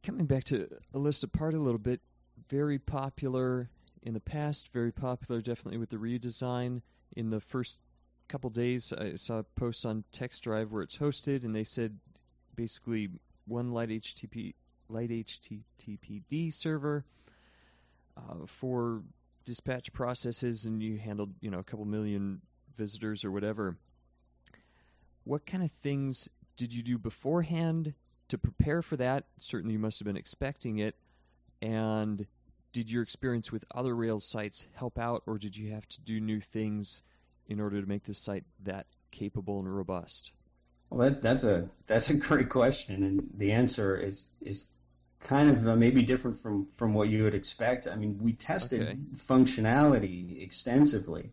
Coming 0.02 0.26
back 0.26 0.44
to 0.44 0.68
a 0.92 0.98
list 0.98 1.24
apart 1.24 1.54
a 1.54 1.58
little 1.58 1.78
bit, 1.78 2.00
very 2.48 2.78
popular 2.78 3.70
in 4.02 4.14
the 4.14 4.20
past, 4.20 4.68
very 4.72 4.92
popular 4.92 5.40
definitely 5.40 5.78
with 5.78 5.90
the 5.90 5.96
redesign. 5.96 6.82
In 7.16 7.30
the 7.30 7.40
first 7.40 7.78
couple 8.28 8.50
days, 8.50 8.92
I 8.92 9.14
saw 9.14 9.38
a 9.38 9.42
post 9.42 9.86
on 9.86 10.04
TextDrive 10.12 10.70
where 10.70 10.82
it's 10.82 10.98
hosted, 10.98 11.44
and 11.44 11.54
they 11.54 11.64
said 11.64 11.98
basically 12.54 13.08
one 13.46 13.72
light 13.72 13.88
HTTP 13.88 14.54
light 14.88 15.10
HTTPD 15.10 16.52
server 16.52 17.04
uh, 18.16 18.46
for 18.46 19.02
dispatch 19.44 19.92
processes, 19.92 20.66
and 20.66 20.82
you 20.82 20.98
handled 20.98 21.32
you 21.40 21.50
know 21.50 21.58
a 21.58 21.64
couple 21.64 21.84
million 21.84 22.40
visitors 22.76 23.24
or 23.24 23.30
whatever. 23.30 23.76
What 25.24 25.46
kind 25.46 25.62
of 25.62 25.70
things 25.70 26.28
did 26.56 26.72
you 26.72 26.82
do 26.82 26.98
beforehand 26.98 27.94
to 28.28 28.38
prepare 28.38 28.82
for 28.82 28.96
that? 28.96 29.24
Certainly, 29.38 29.72
you 29.72 29.78
must 29.78 29.98
have 29.98 30.06
been 30.06 30.16
expecting 30.16 30.78
it, 30.78 30.94
and 31.60 32.26
did 32.72 32.90
your 32.90 33.02
experience 33.02 33.50
with 33.50 33.64
other 33.74 33.94
Rails 33.96 34.24
sites 34.24 34.68
help 34.74 34.98
out, 34.98 35.22
or 35.26 35.38
did 35.38 35.56
you 35.56 35.72
have 35.72 35.88
to 35.88 36.00
do 36.00 36.20
new 36.20 36.40
things? 36.40 37.02
in 37.48 37.60
order 37.60 37.80
to 37.80 37.88
make 37.88 38.04
this 38.04 38.18
site 38.18 38.44
that 38.62 38.86
capable 39.10 39.58
and 39.58 39.74
robust? 39.74 40.32
Well, 40.90 41.10
that, 41.10 41.22
that's 41.22 41.44
a 41.44 41.68
that's 41.86 42.10
a 42.10 42.14
great 42.28 42.48
question, 42.48 43.02
and 43.02 43.28
the 43.36 43.52
answer 43.52 43.96
is 43.96 44.30
is 44.40 44.70
kind 45.20 45.48
of 45.48 45.66
uh, 45.66 45.76
maybe 45.76 46.02
different 46.02 46.38
from 46.38 46.66
from 46.76 46.94
what 46.94 47.08
you 47.08 47.24
would 47.24 47.34
expect. 47.34 47.86
I 47.86 47.96
mean, 47.96 48.18
we 48.20 48.32
tested 48.32 48.82
okay. 48.82 48.98
functionality 49.16 50.42
extensively. 50.42 51.32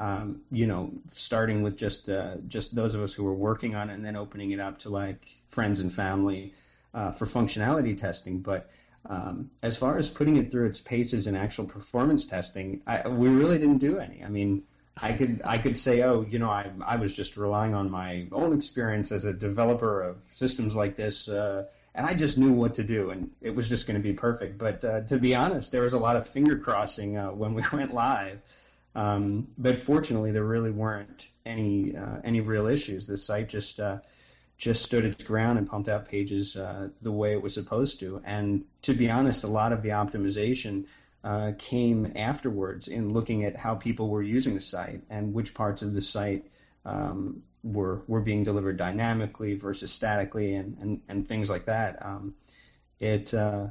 Um, 0.00 0.40
you 0.50 0.66
know, 0.66 0.90
starting 1.10 1.62
with 1.62 1.76
just 1.76 2.08
uh, 2.08 2.36
just 2.48 2.74
those 2.74 2.94
of 2.94 3.02
us 3.02 3.12
who 3.12 3.22
were 3.22 3.34
working 3.34 3.74
on 3.74 3.90
it, 3.90 3.94
and 3.94 4.04
then 4.04 4.16
opening 4.16 4.50
it 4.52 4.58
up 4.58 4.78
to 4.80 4.88
like 4.88 5.28
friends 5.48 5.78
and 5.80 5.92
family 5.92 6.54
uh, 6.94 7.12
for 7.12 7.26
functionality 7.26 8.00
testing. 8.00 8.40
But 8.40 8.70
um, 9.06 9.50
as 9.62 9.76
far 9.76 9.98
as 9.98 10.08
putting 10.08 10.36
it 10.36 10.50
through 10.50 10.66
its 10.66 10.80
paces 10.80 11.26
in 11.26 11.36
actual 11.36 11.66
performance 11.66 12.24
testing, 12.24 12.80
I, 12.86 13.08
we 13.08 13.28
really 13.28 13.58
didn't 13.58 13.78
do 13.78 13.98
any. 13.98 14.24
I 14.24 14.28
mean, 14.28 14.62
I 15.02 15.12
could 15.12 15.40
I 15.44 15.58
could 15.58 15.76
say, 15.76 16.02
oh, 16.02 16.26
you 16.28 16.38
know, 16.38 16.50
I 16.50 16.70
I 16.84 16.96
was 16.96 17.14
just 17.14 17.36
relying 17.36 17.74
on 17.74 17.90
my 17.90 18.26
own 18.32 18.54
experience 18.54 19.12
as 19.12 19.24
a 19.24 19.32
developer 19.32 20.02
of 20.02 20.16
systems 20.28 20.76
like 20.76 20.96
this, 20.96 21.28
uh, 21.28 21.66
and 21.94 22.06
I 22.06 22.14
just 22.14 22.38
knew 22.38 22.52
what 22.52 22.74
to 22.74 22.82
do, 22.82 23.10
and 23.10 23.30
it 23.40 23.54
was 23.54 23.68
just 23.68 23.86
going 23.86 24.00
to 24.00 24.02
be 24.02 24.12
perfect. 24.12 24.58
But 24.58 24.84
uh, 24.84 25.00
to 25.02 25.18
be 25.18 25.34
honest, 25.34 25.72
there 25.72 25.82
was 25.82 25.92
a 25.92 25.98
lot 25.98 26.16
of 26.16 26.26
finger 26.26 26.56
crossing 26.56 27.16
uh, 27.16 27.28
when 27.28 27.54
we 27.54 27.62
went 27.72 27.94
live. 27.94 28.40
Um, 28.94 29.48
but 29.56 29.78
fortunately, 29.78 30.32
there 30.32 30.44
really 30.44 30.70
weren't 30.70 31.28
any 31.46 31.96
uh, 31.96 32.20
any 32.24 32.40
real 32.40 32.66
issues. 32.66 33.06
The 33.06 33.16
site 33.16 33.48
just 33.48 33.78
uh, 33.80 33.98
just 34.58 34.84
stood 34.84 35.04
its 35.04 35.22
ground 35.22 35.58
and 35.58 35.68
pumped 35.68 35.88
out 35.88 36.08
pages 36.08 36.56
uh, 36.56 36.88
the 37.00 37.12
way 37.12 37.32
it 37.32 37.42
was 37.42 37.54
supposed 37.54 38.00
to. 38.00 38.20
And 38.24 38.64
to 38.82 38.92
be 38.92 39.10
honest, 39.10 39.44
a 39.44 39.48
lot 39.48 39.72
of 39.72 39.82
the 39.82 39.90
optimization 39.90 40.86
uh, 41.22 41.52
came 41.58 42.12
afterwards 42.16 42.88
in 42.88 43.12
looking 43.12 43.44
at 43.44 43.56
how 43.56 43.74
people 43.74 44.08
were 44.08 44.22
using 44.22 44.54
the 44.54 44.60
site 44.60 45.02
and 45.08 45.32
which 45.32 45.54
parts 45.54 45.82
of 45.82 45.94
the 45.94 46.02
site 46.02 46.46
um, 46.84 47.42
were 47.62 48.02
were 48.08 48.20
being 48.20 48.42
delivered 48.42 48.76
dynamically 48.76 49.54
versus 49.54 49.92
statically 49.92 50.54
and, 50.54 50.76
and, 50.78 51.00
and 51.08 51.28
things 51.28 51.48
like 51.48 51.66
that. 51.66 52.04
Um, 52.04 52.34
it 52.98 53.32
uh, 53.32 53.68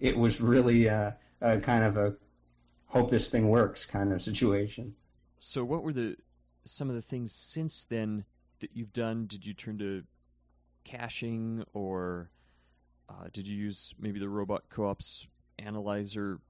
it 0.00 0.16
was 0.16 0.40
really 0.40 0.86
a 0.86 1.16
kind 1.40 1.84
of 1.84 1.96
a 1.96 2.16
hope 2.86 3.10
this 3.10 3.30
thing 3.30 3.48
works 3.48 3.84
kind 3.84 4.12
of 4.12 4.22
situation. 4.22 4.94
So, 5.38 5.64
what 5.64 5.82
were 5.82 5.92
the 5.92 6.16
some 6.64 6.88
of 6.88 6.96
the 6.96 7.02
things 7.02 7.32
since 7.32 7.84
then 7.84 8.24
that 8.60 8.70
you've 8.74 8.92
done? 8.92 9.26
Did 9.26 9.46
you 9.46 9.54
turn 9.54 9.78
to 9.78 10.04
caching, 10.84 11.64
or 11.72 12.30
uh, 13.08 13.28
did 13.32 13.46
you 13.46 13.56
use 13.56 13.94
maybe 13.98 14.18
the 14.18 14.28
robot 14.28 14.64
co-op's 14.70 15.26
analyzer 15.58 16.40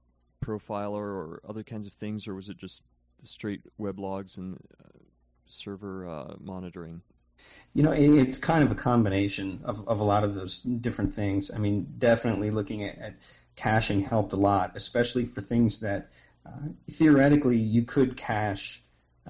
profiler 0.43 0.95
or 0.95 1.41
other 1.47 1.63
kinds 1.63 1.87
of 1.87 1.93
things, 1.93 2.27
or 2.27 2.35
was 2.35 2.49
it 2.49 2.57
just 2.57 2.83
straight 3.21 3.61
web 3.77 3.99
logs 3.99 4.37
and 4.37 4.55
uh, 4.79 4.99
server 5.45 6.07
uh, 6.07 6.35
monitoring? 6.39 7.01
You 7.73 7.83
know, 7.83 7.91
it's 7.91 8.37
kind 8.37 8.63
of 8.63 8.71
a 8.71 8.75
combination 8.75 9.59
of, 9.63 9.87
of 9.87 9.99
a 9.99 10.03
lot 10.03 10.23
of 10.23 10.33
those 10.33 10.59
different 10.59 11.13
things. 11.13 11.51
I 11.53 11.59
mean, 11.59 11.93
definitely 11.99 12.49
looking 12.49 12.83
at, 12.83 12.97
at 12.97 13.13
caching 13.55 14.01
helped 14.01 14.33
a 14.33 14.37
lot, 14.37 14.71
especially 14.75 15.25
for 15.25 15.41
things 15.41 15.79
that 15.81 16.09
theoretically 16.89 17.57
you 17.57 17.83
could 17.83 18.17
cache 18.17 18.81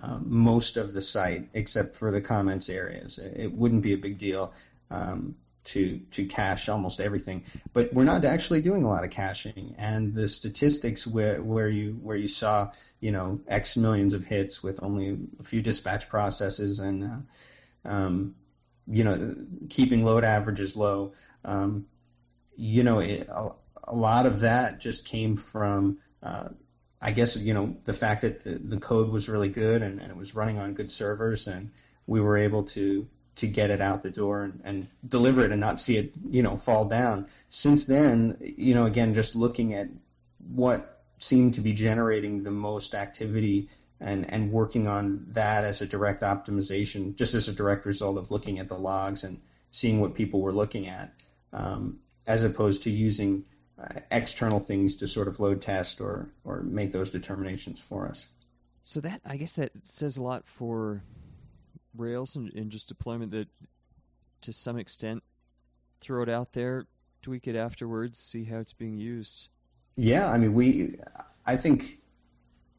um, 0.02 0.24
most 0.28 0.78
of 0.78 0.94
the 0.94 1.02
site 1.02 1.48
except 1.54 1.96
for 1.96 2.12
the 2.12 2.22
comments 2.22 2.70
areas. 2.70 3.18
It 3.18 3.52
wouldn't 3.54 3.82
be 3.82 3.94
a 3.94 3.98
big 3.98 4.18
deal 4.18 4.54
um, 4.92 5.36
to 5.66 6.00
to 6.12 6.26
cache 6.26 6.70
almost 6.70 7.00
everything. 7.00 7.44
But 7.74 7.94
we're 7.94 8.04
not 8.04 8.24
actually 8.24 8.62
doing 8.62 8.84
a 8.84 8.90
lot 8.90 9.04
of 9.04 9.10
caching, 9.10 9.76
and 9.78 10.14
the 10.14 10.28
statistics 10.28 11.08
where 11.08 11.42
where 11.42 11.70
you 11.70 11.98
where 12.02 12.16
you 12.16 12.28
saw 12.28 12.72
you 13.00 13.12
know 13.12 13.40
X 13.48 13.76
millions 13.76 14.14
of 14.14 14.24
hits 14.24 14.64
with 14.64 14.82
only 14.84 15.18
a 15.40 15.44
few 15.44 15.62
dispatch 15.62 16.10
processes 16.10 16.80
and 16.80 17.04
uh, 17.86 17.90
um, 17.90 18.36
you 18.88 19.04
know 19.04 19.36
keeping 19.70 20.06
load 20.06 20.24
averages 20.24 20.76
low. 20.76 21.14
Um, 21.44 21.86
you 22.56 22.84
know, 22.84 23.00
it, 23.00 23.28
a, 23.30 23.50
a, 23.84 23.96
lot 23.96 24.26
of 24.26 24.40
that 24.42 24.80
just 24.80 25.08
came 25.08 25.38
from. 25.38 26.00
Uh, 26.24 26.50
I 27.02 27.12
guess 27.12 27.38
you 27.38 27.54
know 27.54 27.76
the 27.86 27.94
fact 27.94 28.22
that 28.22 28.44
the, 28.44 28.58
the 28.58 28.78
code 28.78 29.10
was 29.10 29.30
really 29.30 29.50
good 29.50 29.82
and, 29.82 30.00
and 30.00 30.10
it 30.12 30.18
was 30.18 30.36
running 30.36 30.58
on 30.60 30.74
good 30.74 30.92
servers 30.92 31.48
and 31.48 31.72
we 32.08 32.22
were 32.22 32.38
able 32.38 32.64
to 32.64 33.08
to 33.38 33.48
get 33.48 33.70
it 33.70 33.82
out 33.82 34.04
the 34.04 34.10
door 34.10 34.44
and, 34.44 34.62
and 34.64 34.88
deliver 35.08 35.46
it 35.46 35.52
and 35.52 35.62
not 35.62 35.80
see 35.80 35.98
it, 35.98 36.12
you 36.28 36.42
know, 36.42 36.58
fall 36.58 36.86
down. 36.86 37.28
Since 37.50 37.86
then, 37.86 38.36
you 38.42 38.74
know, 38.74 38.86
again, 38.86 39.14
just 39.14 39.36
looking 39.36 39.76
at 39.76 39.88
what 40.50 41.04
seemed 41.20 41.54
to 41.54 41.62
be 41.62 41.72
generating 41.72 42.44
the 42.44 42.52
most 42.52 42.96
activity 42.96 43.70
and, 44.00 44.28
and 44.32 44.52
working 44.52 44.88
on 44.88 45.24
that 45.30 45.64
as 45.64 45.82
a 45.82 45.86
direct 45.86 46.24
optimization, 46.24 47.16
just 47.16 47.36
as 47.36 47.48
a 47.48 47.54
direct 47.54 47.86
result 47.86 48.18
of 48.18 48.32
looking 48.32 48.58
at 48.58 48.68
the 48.68 48.78
logs 48.78 49.24
and 49.24 49.40
seeing 49.70 50.00
what 50.02 50.16
people 50.16 50.42
were 50.42 50.52
looking 50.52 50.88
at, 50.88 51.14
um, 51.54 52.00
as 52.26 52.44
opposed 52.44 52.84
to 52.84 52.92
using 52.92 53.46
Uh, 53.80 54.00
external 54.10 54.60
things 54.60 54.96
to 54.96 55.06
sort 55.06 55.28
of 55.28 55.40
load 55.40 55.62
test 55.62 56.02
or, 56.02 56.28
or 56.44 56.62
make 56.64 56.92
those 56.92 57.12
determinations 57.12 57.80
for 57.80 58.08
us. 58.08 58.28
So 58.82 59.00
that 59.02 59.22
I 59.24 59.38
guess 59.38 59.58
that 59.58 59.86
says 59.86 60.18
a 60.18 60.24
lot 60.24 60.48
for 60.48 61.04
Rails 61.96 62.36
and, 62.36 62.52
and 62.56 62.72
just 62.72 62.88
deployment 62.88 63.32
that 63.32 63.48
to 64.42 64.52
some 64.52 64.80
extent 64.80 65.22
throw 66.02 66.24
it 66.24 66.30
out 66.30 66.54
there, 66.54 66.88
tweak 67.22 67.48
it 67.48 67.56
afterwards, 67.56 68.18
see 68.18 68.46
how 68.46 68.58
it's 68.58 68.74
being 68.74 68.98
used. 68.98 69.50
Yeah, 69.96 70.28
I 70.28 70.40
mean, 70.40 70.56
we, 70.56 70.96
I 71.46 71.56
think 71.56 72.00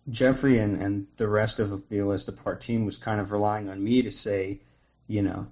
Jeffrey 0.08 0.58
and, 0.58 0.80
and 0.82 1.06
the 1.16 1.28
rest 1.28 1.60
of 1.60 1.88
the 1.88 1.98
A 1.98 2.06
List 2.06 2.28
Apart 2.28 2.60
team 2.60 2.84
was 2.84 2.98
kind 2.98 3.20
of 3.20 3.30
relying 3.30 3.68
on 3.68 3.84
me 3.84 4.02
to 4.02 4.10
say, 4.10 4.60
you 5.06 5.22
know, 5.22 5.46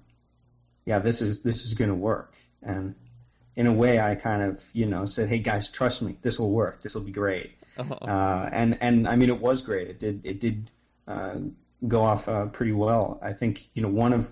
yeah, 0.85 0.99
this 0.99 1.21
is 1.21 1.43
this 1.43 1.65
is 1.65 1.73
going 1.73 1.89
to 1.89 1.95
work, 1.95 2.35
and 2.61 2.95
in 3.57 3.65
a 3.65 3.73
way, 3.73 3.99
I 3.99 4.15
kind 4.15 4.41
of 4.41 4.63
you 4.73 4.85
know 4.85 5.05
said, 5.05 5.27
hey 5.27 5.39
guys, 5.39 5.67
trust 5.67 6.01
me, 6.01 6.15
this 6.21 6.39
will 6.39 6.51
work, 6.51 6.81
this 6.81 6.95
will 6.95 7.03
be 7.03 7.11
great, 7.11 7.57
uh-huh. 7.77 7.95
uh, 7.95 8.49
and 8.53 8.77
and 8.79 9.07
I 9.07 9.17
mean, 9.17 9.29
it 9.29 9.41
was 9.41 9.61
great. 9.61 9.89
It 9.89 9.99
did 9.99 10.25
it 10.25 10.39
did 10.39 10.71
uh, 11.07 11.35
go 11.87 12.03
off 12.03 12.29
uh, 12.29 12.45
pretty 12.45 12.71
well. 12.71 13.19
I 13.21 13.33
think 13.33 13.67
you 13.73 13.81
know 13.81 13.89
one 13.89 14.13
of, 14.13 14.31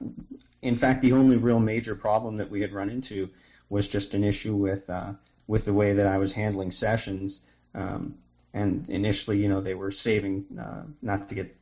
in 0.62 0.76
fact, 0.76 1.02
the 1.02 1.12
only 1.12 1.38
real 1.38 1.60
major 1.60 1.96
problem 1.96 2.38
that 2.38 2.50
we 2.50 2.62
had 2.62 2.72
run 2.72 2.90
into 2.90 3.30
was 3.70 3.88
just 3.88 4.14
an 4.14 4.24
issue 4.24 4.56
with 4.56 4.90
uh, 4.90 5.14
with 5.48 5.66
the 5.66 5.74
way 5.74 5.94
that 5.94 6.08
I 6.08 6.20
was 6.20 6.34
handling 6.34 6.72
sessions. 6.72 7.48
Um, 7.74 8.16
and 8.54 8.88
initially, 8.88 9.38
you 9.38 9.50
know, 9.50 9.60
they 9.60 9.76
were 9.76 9.92
saving, 9.92 10.46
uh, 10.58 10.84
not 11.02 11.28
to 11.28 11.36
get 11.36 11.54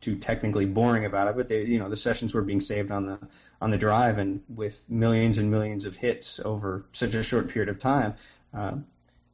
too 0.00 0.16
technically 0.16 0.66
boring 0.66 1.04
about 1.04 1.28
it, 1.28 1.36
but 1.36 1.48
they, 1.48 1.64
you 1.64 1.78
know, 1.78 1.88
the 1.88 1.96
sessions 1.96 2.34
were 2.34 2.42
being 2.42 2.60
saved 2.60 2.90
on 2.90 3.06
the 3.06 3.18
on 3.60 3.70
the 3.70 3.78
drive, 3.78 4.18
and 4.18 4.42
with 4.48 4.84
millions 4.90 5.38
and 5.38 5.50
millions 5.50 5.86
of 5.86 5.96
hits 5.96 6.40
over 6.40 6.84
such 6.92 7.14
a 7.14 7.22
short 7.22 7.48
period 7.48 7.70
of 7.70 7.78
time, 7.78 8.14
uh, 8.52 8.72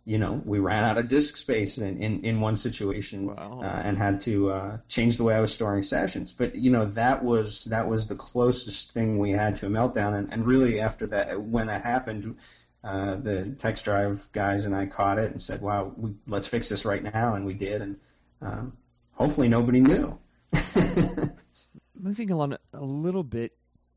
you 0.04 0.18
know, 0.18 0.42
we 0.44 0.58
ran 0.58 0.82
out 0.82 0.98
of 0.98 1.06
disk 1.08 1.36
space 1.36 1.78
in, 1.78 1.96
in, 2.02 2.24
in 2.24 2.40
one 2.40 2.56
situation 2.56 3.26
wow. 3.26 3.60
uh, 3.62 3.82
and 3.84 3.96
had 3.96 4.20
to 4.20 4.50
uh, 4.50 4.78
change 4.88 5.16
the 5.16 5.22
way 5.22 5.34
I 5.34 5.40
was 5.40 5.54
storing 5.54 5.82
sessions. 5.84 6.32
But 6.32 6.56
you 6.56 6.70
know, 6.70 6.86
that 6.86 7.24
was 7.24 7.64
that 7.66 7.88
was 7.88 8.08
the 8.08 8.16
closest 8.16 8.92
thing 8.92 9.18
we 9.18 9.30
had 9.30 9.54
to 9.56 9.66
a 9.66 9.70
meltdown. 9.70 10.14
And, 10.14 10.32
and 10.32 10.44
really, 10.44 10.80
after 10.80 11.06
that, 11.08 11.40
when 11.40 11.68
that 11.68 11.84
happened, 11.84 12.36
uh, 12.82 13.14
the 13.14 13.54
TextDrive 13.58 14.32
guys 14.32 14.64
and 14.64 14.74
I 14.74 14.86
caught 14.86 15.18
it 15.18 15.30
and 15.30 15.40
said, 15.40 15.60
"Wow, 15.60 15.92
we, 15.96 16.14
let's 16.26 16.48
fix 16.48 16.68
this 16.68 16.84
right 16.84 17.02
now," 17.02 17.34
and 17.34 17.46
we 17.46 17.54
did. 17.54 17.80
And 17.80 17.96
um, 18.40 18.72
hopefully, 19.12 19.48
nobody 19.48 19.80
knew. 19.80 20.18
Moving 21.98 22.30
along 22.30 22.56
a 22.72 22.80
little 22.80 23.24
bit, 23.24 23.52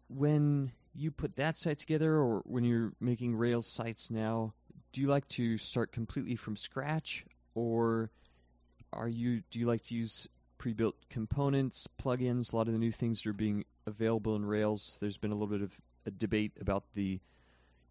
when 0.10 0.72
you 0.94 1.12
put 1.12 1.36
that 1.36 1.58
site 1.58 1.80
together, 1.80 2.16
or 2.16 2.42
when 2.46 2.64
you're 2.64 2.94
making 3.00 3.36
Rails 3.36 3.68
sites 3.68 4.12
now 4.12 4.54
do 4.96 5.02
you 5.02 5.08
like 5.08 5.28
to 5.28 5.58
start 5.58 5.92
completely 5.92 6.38
from 6.38 6.56
scratch? 6.56 7.26
Or 7.54 8.12
are 8.94 9.10
you 9.10 9.42
do 9.52 9.60
you 9.60 9.68
like 9.68 9.82
to 9.84 9.96
use 9.96 10.26
pre-built 10.58 10.96
components 11.10 11.86
plugins? 12.02 12.54
A 12.54 12.56
lot 12.56 12.68
of 12.68 12.74
the 12.74 12.80
new 12.80 12.94
things 12.94 13.22
that 13.22 13.30
are 13.30 13.34
being 13.34 13.66
available 13.86 14.38
in 14.38 14.46
rails 14.46 14.98
there's 15.02 15.18
been 15.18 15.32
a 15.32 15.36
little 15.36 15.50
bit 15.50 15.62
of 15.62 15.74
a 16.06 16.12
debate 16.12 16.54
about 16.62 16.86
the 16.94 17.20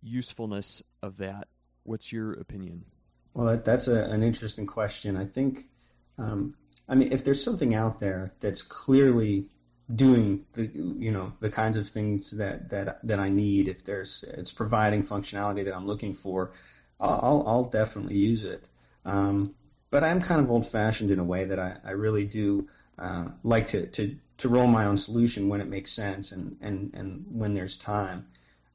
usefulness 0.02 0.83
of 1.02 1.18
that. 1.18 1.49
What's 1.83 2.11
your 2.11 2.33
opinion? 2.33 2.87
Well 3.35 3.61
that's 3.62 3.87
a, 3.87 4.04
an 4.04 4.23
interesting 4.23 4.66
question. 4.66 5.14
I 5.14 5.26
think 5.26 5.68
um, 6.16 6.54
i 6.88 6.95
mean 6.95 7.12
if 7.12 7.25
there's 7.25 7.43
something 7.43 7.75
out 7.75 7.99
there 8.00 8.33
that's 8.41 8.62
clearly 8.62 9.49
doing 9.95 10.45
the 10.55 10.71
you 10.75 11.12
know 11.12 11.33
the 11.41 11.50
kinds 11.50 11.76
of 11.76 11.87
things 11.87 12.31
that 12.31 12.71
that 12.71 13.07
that 13.07 13.19
I 13.19 13.29
need 13.29 13.69
if 13.69 13.85
there's 13.85 14.25
it's 14.29 14.50
providing 14.50 15.03
functionality 15.03 15.62
that 15.62 15.76
I'm 15.76 15.87
looking 15.87 16.14
for 16.14 16.53
I'll, 17.00 17.45
I'll 17.47 17.64
definitely 17.64 18.17
use 18.17 18.45
it. 18.45 18.67
Um, 19.05 19.55
but 19.91 20.03
I'm 20.03 20.21
kind 20.21 20.41
of 20.41 20.50
old 20.50 20.67
fashioned 20.67 21.11
in 21.11 21.19
a 21.19 21.25
way 21.25 21.45
that 21.45 21.59
I, 21.59 21.76
I 21.85 21.91
really 21.93 22.25
do 22.25 22.69
uh, 22.99 23.26
like 23.43 23.67
to, 23.69 23.87
to, 23.87 24.17
to 24.38 24.49
roll 24.49 24.67
my 24.67 24.87
own 24.87 24.97
solution 24.97 25.49
when 25.49 25.61
it 25.61 25.69
makes 25.69 25.93
sense 25.93 26.33
and, 26.33 26.57
and, 26.61 26.93
and 26.95 27.25
when 27.31 27.55
there's 27.55 27.76
time. 27.76 28.26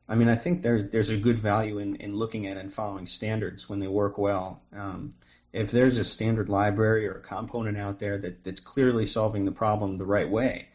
I 0.08 0.16
mean, 0.16 0.30
I 0.30 0.36
think 0.36 0.62
there, 0.62 0.82
there's 0.82 1.10
a 1.12 1.18
good 1.18 1.38
value 1.38 1.78
in, 1.78 1.96
in 1.98 2.16
looking 2.16 2.48
at 2.48 2.58
and 2.58 2.74
following 2.74 3.06
standards 3.06 3.70
when 3.70 3.80
they 3.80 3.88
work 3.88 4.18
well. 4.18 4.62
Um, 4.75 5.13
if 5.51 5.72
there's 5.72 5.98
a 5.98 6.03
standard 6.03 6.50
library 6.50 7.08
or 7.08 7.13
a 7.13 7.22
component 7.22 7.77
out 7.77 8.00
there 8.00 8.18
that, 8.18 8.44
that's 8.44 8.60
clearly 8.60 9.06
solving 9.06 9.46
the 9.46 9.51
problem 9.51 9.98
the 9.98 10.06
right 10.06 10.29
way, 10.29 10.68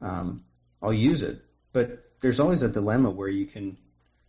um, 0.00 0.44
I'll 0.82 0.92
use 0.92 1.22
it. 1.22 1.42
But 1.72 2.10
there's 2.20 2.40
always 2.40 2.62
a 2.62 2.68
dilemma 2.68 3.10
where 3.10 3.28
you 3.28 3.46
can 3.46 3.76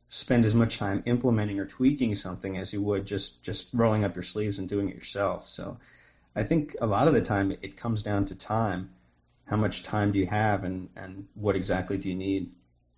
spend 0.07 0.45
as 0.45 0.55
much 0.55 0.79
time 0.79 1.03
implementing 1.05 1.59
or 1.59 1.65
tweaking 1.65 2.15
something 2.15 2.57
as 2.57 2.73
you 2.73 2.81
would 2.81 3.05
just 3.05 3.43
just 3.43 3.69
rolling 3.73 4.03
up 4.03 4.15
your 4.15 4.23
sleeves 4.23 4.57
and 4.57 4.67
doing 4.67 4.89
it 4.89 4.95
yourself. 4.95 5.47
So 5.47 5.77
I 6.35 6.43
think 6.43 6.75
a 6.81 6.87
lot 6.87 7.07
of 7.07 7.13
the 7.13 7.21
time 7.21 7.51
it 7.61 7.77
comes 7.77 8.01
down 8.01 8.25
to 8.25 8.35
time. 8.35 8.89
how 9.49 9.57
much 9.57 9.83
time 9.83 10.11
do 10.11 10.19
you 10.19 10.27
have 10.27 10.63
and, 10.63 10.89
and 10.95 11.27
what 11.33 11.55
exactly 11.55 11.97
do 11.97 12.07
you 12.07 12.15
need. 12.15 12.51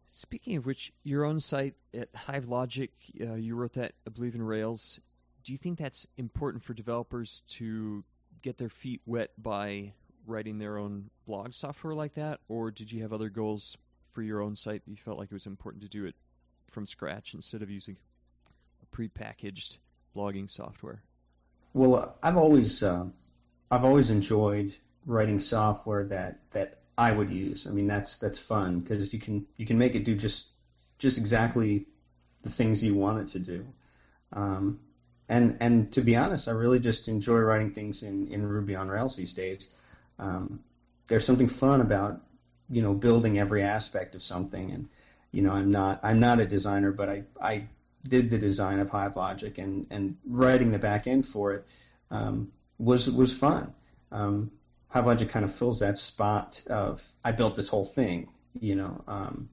Speaking 0.09 0.57
of 0.57 0.65
which, 0.65 0.91
your 1.03 1.23
own 1.23 1.39
site 1.39 1.75
at 1.93 2.09
Hive 2.13 2.49
Logic, 2.49 2.91
uh, 3.21 3.35
you 3.35 3.55
wrote 3.55 3.73
that, 3.73 3.93
I 4.05 4.09
believe, 4.09 4.35
in 4.35 4.41
Rails. 4.41 4.99
Do 5.43 5.51
you 5.51 5.57
think 5.57 5.77
that's 5.77 6.05
important 6.17 6.63
for 6.63 6.73
developers 6.73 7.43
to 7.49 8.03
get 8.41 8.57
their 8.57 8.69
feet 8.69 9.01
wet 9.05 9.31
by 9.37 9.93
writing 10.27 10.59
their 10.59 10.77
own 10.77 11.09
blog 11.25 11.53
software 11.53 11.93
like 11.93 12.13
that, 12.15 12.39
or 12.47 12.71
did 12.71 12.91
you 12.91 13.01
have 13.01 13.13
other 13.13 13.29
goals 13.29 13.77
for 14.11 14.21
your 14.21 14.41
own 14.41 14.55
site? 14.55 14.85
That 14.85 14.91
you 14.91 14.97
felt 14.97 15.17
like 15.17 15.31
it 15.31 15.33
was 15.33 15.45
important 15.45 15.83
to 15.83 15.89
do 15.89 16.05
it 16.05 16.15
from 16.67 16.85
scratch 16.85 17.33
instead 17.33 17.61
of 17.61 17.69
using 17.69 17.97
a 18.81 18.95
prepackaged 18.95 19.77
blogging 20.15 20.49
software. 20.49 21.03
Well, 21.73 22.17
I've 22.21 22.37
always 22.37 22.83
uh, 22.83 23.05
I've 23.69 23.85
always 23.85 24.09
enjoyed 24.09 24.75
writing 25.05 25.39
software 25.39 26.03
that 26.05 26.39
that 26.51 26.81
I 26.97 27.11
would 27.11 27.29
use. 27.29 27.67
I 27.67 27.71
mean, 27.71 27.87
that's 27.87 28.17
that's 28.17 28.39
fun 28.39 28.81
because 28.81 29.13
you 29.13 29.19
can 29.19 29.45
you 29.57 29.65
can 29.65 29.77
make 29.77 29.95
it 29.95 30.05
do 30.05 30.15
just 30.15 30.53
just 30.99 31.17
exactly 31.17 31.87
the 32.43 32.49
things 32.49 32.83
you 32.83 32.95
want 32.95 33.19
it 33.19 33.27
to 33.31 33.39
do. 33.39 33.65
Um, 34.33 34.79
and 35.29 35.57
and 35.59 35.91
to 35.93 36.01
be 36.01 36.15
honest, 36.15 36.47
I 36.47 36.51
really 36.51 36.79
just 36.79 37.07
enjoy 37.07 37.37
writing 37.37 37.71
things 37.71 38.03
in, 38.03 38.27
in 38.27 38.45
Ruby 38.45 38.75
on 38.75 38.89
Rails 38.89 39.15
these 39.15 39.33
days. 39.33 39.69
Um, 40.19 40.61
there's 41.07 41.25
something 41.25 41.47
fun 41.47 41.81
about 41.81 42.21
you 42.69 42.81
know 42.81 42.93
building 42.93 43.39
every 43.39 43.63
aspect 43.63 44.15
of 44.15 44.23
something, 44.23 44.71
and 44.71 44.89
you 45.31 45.41
know 45.41 45.51
I'm 45.51 45.71
not 45.71 45.99
I'm 46.03 46.19
not 46.19 46.39
a 46.39 46.45
designer, 46.45 46.91
but 46.91 47.09
I 47.09 47.23
I 47.41 47.65
did 48.07 48.29
the 48.29 48.37
design 48.37 48.79
of 48.79 48.89
Hive 48.89 49.15
Logic 49.15 49.57
and 49.57 49.87
and 49.89 50.17
writing 50.25 50.71
the 50.71 50.79
back 50.79 51.07
end 51.07 51.25
for 51.25 51.53
it 51.53 51.65
um, 52.09 52.51
was 52.77 53.09
was 53.09 53.37
fun. 53.37 53.73
Um, 54.11 54.51
Hive 54.89 55.05
Logic 55.05 55.29
kind 55.29 55.45
of 55.45 55.53
fills 55.53 55.79
that 55.79 55.97
spot 55.97 56.63
of 56.69 57.13
I 57.23 57.31
built 57.31 57.55
this 57.55 57.69
whole 57.69 57.85
thing, 57.85 58.29
you 58.59 58.75
know. 58.75 59.03
Um, 59.07 59.49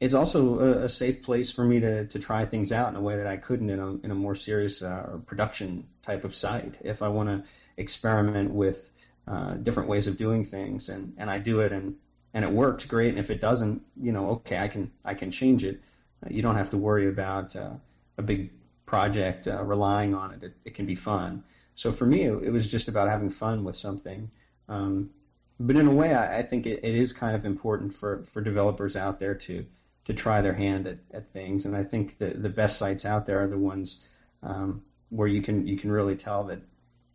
it's 0.00 0.14
also 0.14 0.58
a, 0.58 0.84
a, 0.84 0.88
safe 0.88 1.22
place 1.22 1.50
for 1.50 1.64
me 1.64 1.80
to, 1.80 2.06
to 2.06 2.18
try 2.18 2.44
things 2.44 2.72
out 2.72 2.88
in 2.90 2.96
a 2.96 3.00
way 3.00 3.16
that 3.16 3.26
I 3.26 3.36
couldn't 3.36 3.70
in 3.70 3.78
a, 3.78 3.94
in 3.98 4.10
a 4.10 4.14
more 4.14 4.34
serious 4.34 4.82
uh, 4.82 5.18
production 5.24 5.86
type 6.02 6.24
of 6.24 6.34
site. 6.34 6.78
If 6.82 7.00
I 7.02 7.08
want 7.08 7.28
to 7.28 7.48
experiment 7.76 8.52
with 8.52 8.90
uh, 9.26 9.54
different 9.54 9.88
ways 9.88 10.06
of 10.06 10.16
doing 10.16 10.44
things 10.44 10.88
and, 10.88 11.14
and 11.16 11.30
I 11.30 11.38
do 11.38 11.60
it 11.60 11.72
and, 11.72 11.94
and 12.34 12.44
it 12.44 12.50
works 12.50 12.84
great. 12.84 13.10
And 13.10 13.18
if 13.18 13.30
it 13.30 13.40
doesn't, 13.40 13.82
you 14.00 14.12
know, 14.12 14.30
okay, 14.30 14.58
I 14.58 14.68
can, 14.68 14.90
I 15.04 15.14
can 15.14 15.30
change 15.30 15.64
it. 15.64 15.80
Uh, 16.24 16.28
you 16.30 16.42
don't 16.42 16.56
have 16.56 16.70
to 16.70 16.76
worry 16.76 17.08
about 17.08 17.54
uh, 17.54 17.74
a 18.18 18.22
big 18.22 18.50
project 18.86 19.46
uh, 19.46 19.62
relying 19.62 20.14
on 20.14 20.32
it. 20.32 20.42
it. 20.42 20.54
it. 20.64 20.74
can 20.74 20.86
be 20.86 20.96
fun. 20.96 21.44
So 21.76 21.92
for 21.92 22.06
me, 22.06 22.22
it, 22.22 22.42
it, 22.42 22.50
was 22.50 22.70
just 22.70 22.88
about 22.88 23.08
having 23.08 23.30
fun 23.30 23.64
with 23.64 23.76
something. 23.76 24.30
Um, 24.68 25.10
but 25.58 25.76
in 25.76 25.86
a 25.86 25.92
way, 25.92 26.14
I, 26.14 26.40
I 26.40 26.42
think 26.42 26.66
it, 26.66 26.80
it 26.82 26.94
is 26.94 27.12
kind 27.12 27.34
of 27.34 27.44
important 27.44 27.94
for, 27.94 28.24
for 28.24 28.42
developers 28.42 28.96
out 28.96 29.18
there 29.18 29.34
to 29.34 29.64
to 30.04 30.14
try 30.14 30.40
their 30.40 30.54
hand 30.54 30.86
at, 30.86 30.98
at 31.12 31.32
things. 31.32 31.64
And 31.64 31.76
I 31.76 31.82
think 31.82 32.18
the 32.18 32.30
the 32.34 32.48
best 32.48 32.78
sites 32.78 33.04
out 33.04 33.26
there 33.26 33.42
are 33.42 33.48
the 33.48 33.58
ones 33.58 34.08
um, 34.42 34.82
where 35.10 35.28
you 35.28 35.42
can 35.42 35.66
you 35.66 35.76
can 35.76 35.90
really 35.90 36.16
tell 36.16 36.44
that 36.44 36.60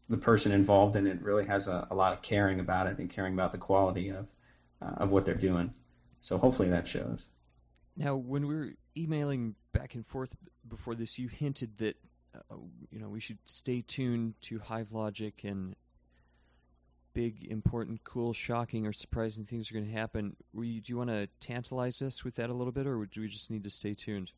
the 0.08 0.18
person 0.18 0.52
involved 0.52 0.96
in 0.96 1.06
it 1.06 1.22
really 1.22 1.46
has 1.46 1.68
a, 1.68 1.88
a 1.92 1.96
lot 1.96 2.14
of 2.14 2.22
caring 2.22 2.60
about 2.60 2.88
it 2.88 2.98
and 2.98 3.10
caring 3.10 3.34
about 3.34 3.52
the 3.52 3.58
quality 3.58 4.10
of 4.10 4.28
uh, 4.82 4.94
of 4.98 5.12
what 5.12 5.26
they're 5.26 5.36
doing. 5.36 5.74
So 6.22 6.38
hopefully 6.38 6.70
that 6.70 6.88
shows. 6.88 7.28
Now, 7.96 8.16
when 8.16 8.48
we 8.48 8.56
were 8.56 8.74
emailing 8.98 9.56
back 9.74 9.96
and 9.96 10.06
forth 10.06 10.36
before 10.68 10.96
this, 10.96 11.20
you 11.20 11.28
hinted 11.28 11.78
that 11.78 11.96
uh, 12.36 12.56
you 12.92 13.00
know 13.00 13.10
we 13.10 13.20
should 13.20 13.40
stay 13.46 13.82
tuned 13.82 14.36
to 14.42 14.60
Hive 14.60 14.92
Logic 14.92 15.34
and 15.44 15.76
big, 17.14 17.48
important, 17.50 18.04
cool, 18.04 18.34
shocking, 18.34 18.86
or 18.86 18.94
surprising 18.94 19.46
things 19.46 19.70
are 19.70 19.74
going 19.74 19.86
to 19.86 19.92
happen. 19.92 20.36
You, 20.54 20.82
do 20.82 20.92
you 20.92 20.98
want 20.98 21.10
to 21.10 21.28
tantalize 21.40 22.02
us 22.02 22.24
with 22.24 22.36
that 22.36 22.50
a 22.50 22.54
little 22.54 22.72
bit, 22.72 22.88
or 22.88 23.06
do 23.06 23.22
we 23.22 23.28
just 23.28 23.52
need 23.52 23.64
to 23.64 23.70
stay 23.70 23.94
tuned? 23.94 24.32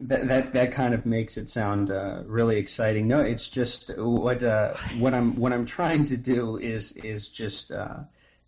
That 0.00 0.26
that, 0.28 0.52
that 0.52 0.72
kind 0.72 0.94
of 0.94 1.06
makes 1.06 1.36
it 1.36 1.48
sound 1.48 1.90
uh, 1.90 2.22
really 2.26 2.56
exciting. 2.56 3.06
No, 3.06 3.20
it's 3.20 3.48
just 3.48 3.96
what 3.98 4.42
uh, 4.42 4.74
what 4.98 5.14
I'm 5.14 5.36
what 5.36 5.52
I'm 5.52 5.66
trying 5.66 6.04
to 6.06 6.16
do 6.16 6.56
is 6.56 6.92
is 6.98 7.28
just 7.28 7.70
uh, 7.70 7.98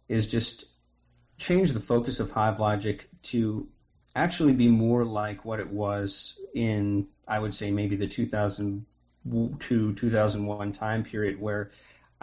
is 0.08 0.26
just 0.26 0.66
change 1.38 1.72
the 1.72 1.80
focus 1.80 2.18
of 2.20 2.30
Hive 2.30 2.58
Logic 2.58 3.08
to 3.22 3.68
actually 4.16 4.52
be 4.52 4.68
more 4.68 5.04
like 5.04 5.44
what 5.44 5.60
it 5.60 5.70
was 5.70 6.40
in 6.54 7.06
I 7.26 7.38
would 7.38 7.54
say 7.54 7.70
maybe 7.70 7.96
the 7.96 8.06
2002 8.06 9.94
2001 9.94 10.72
time 10.72 11.04
period 11.04 11.40
where 11.40 11.70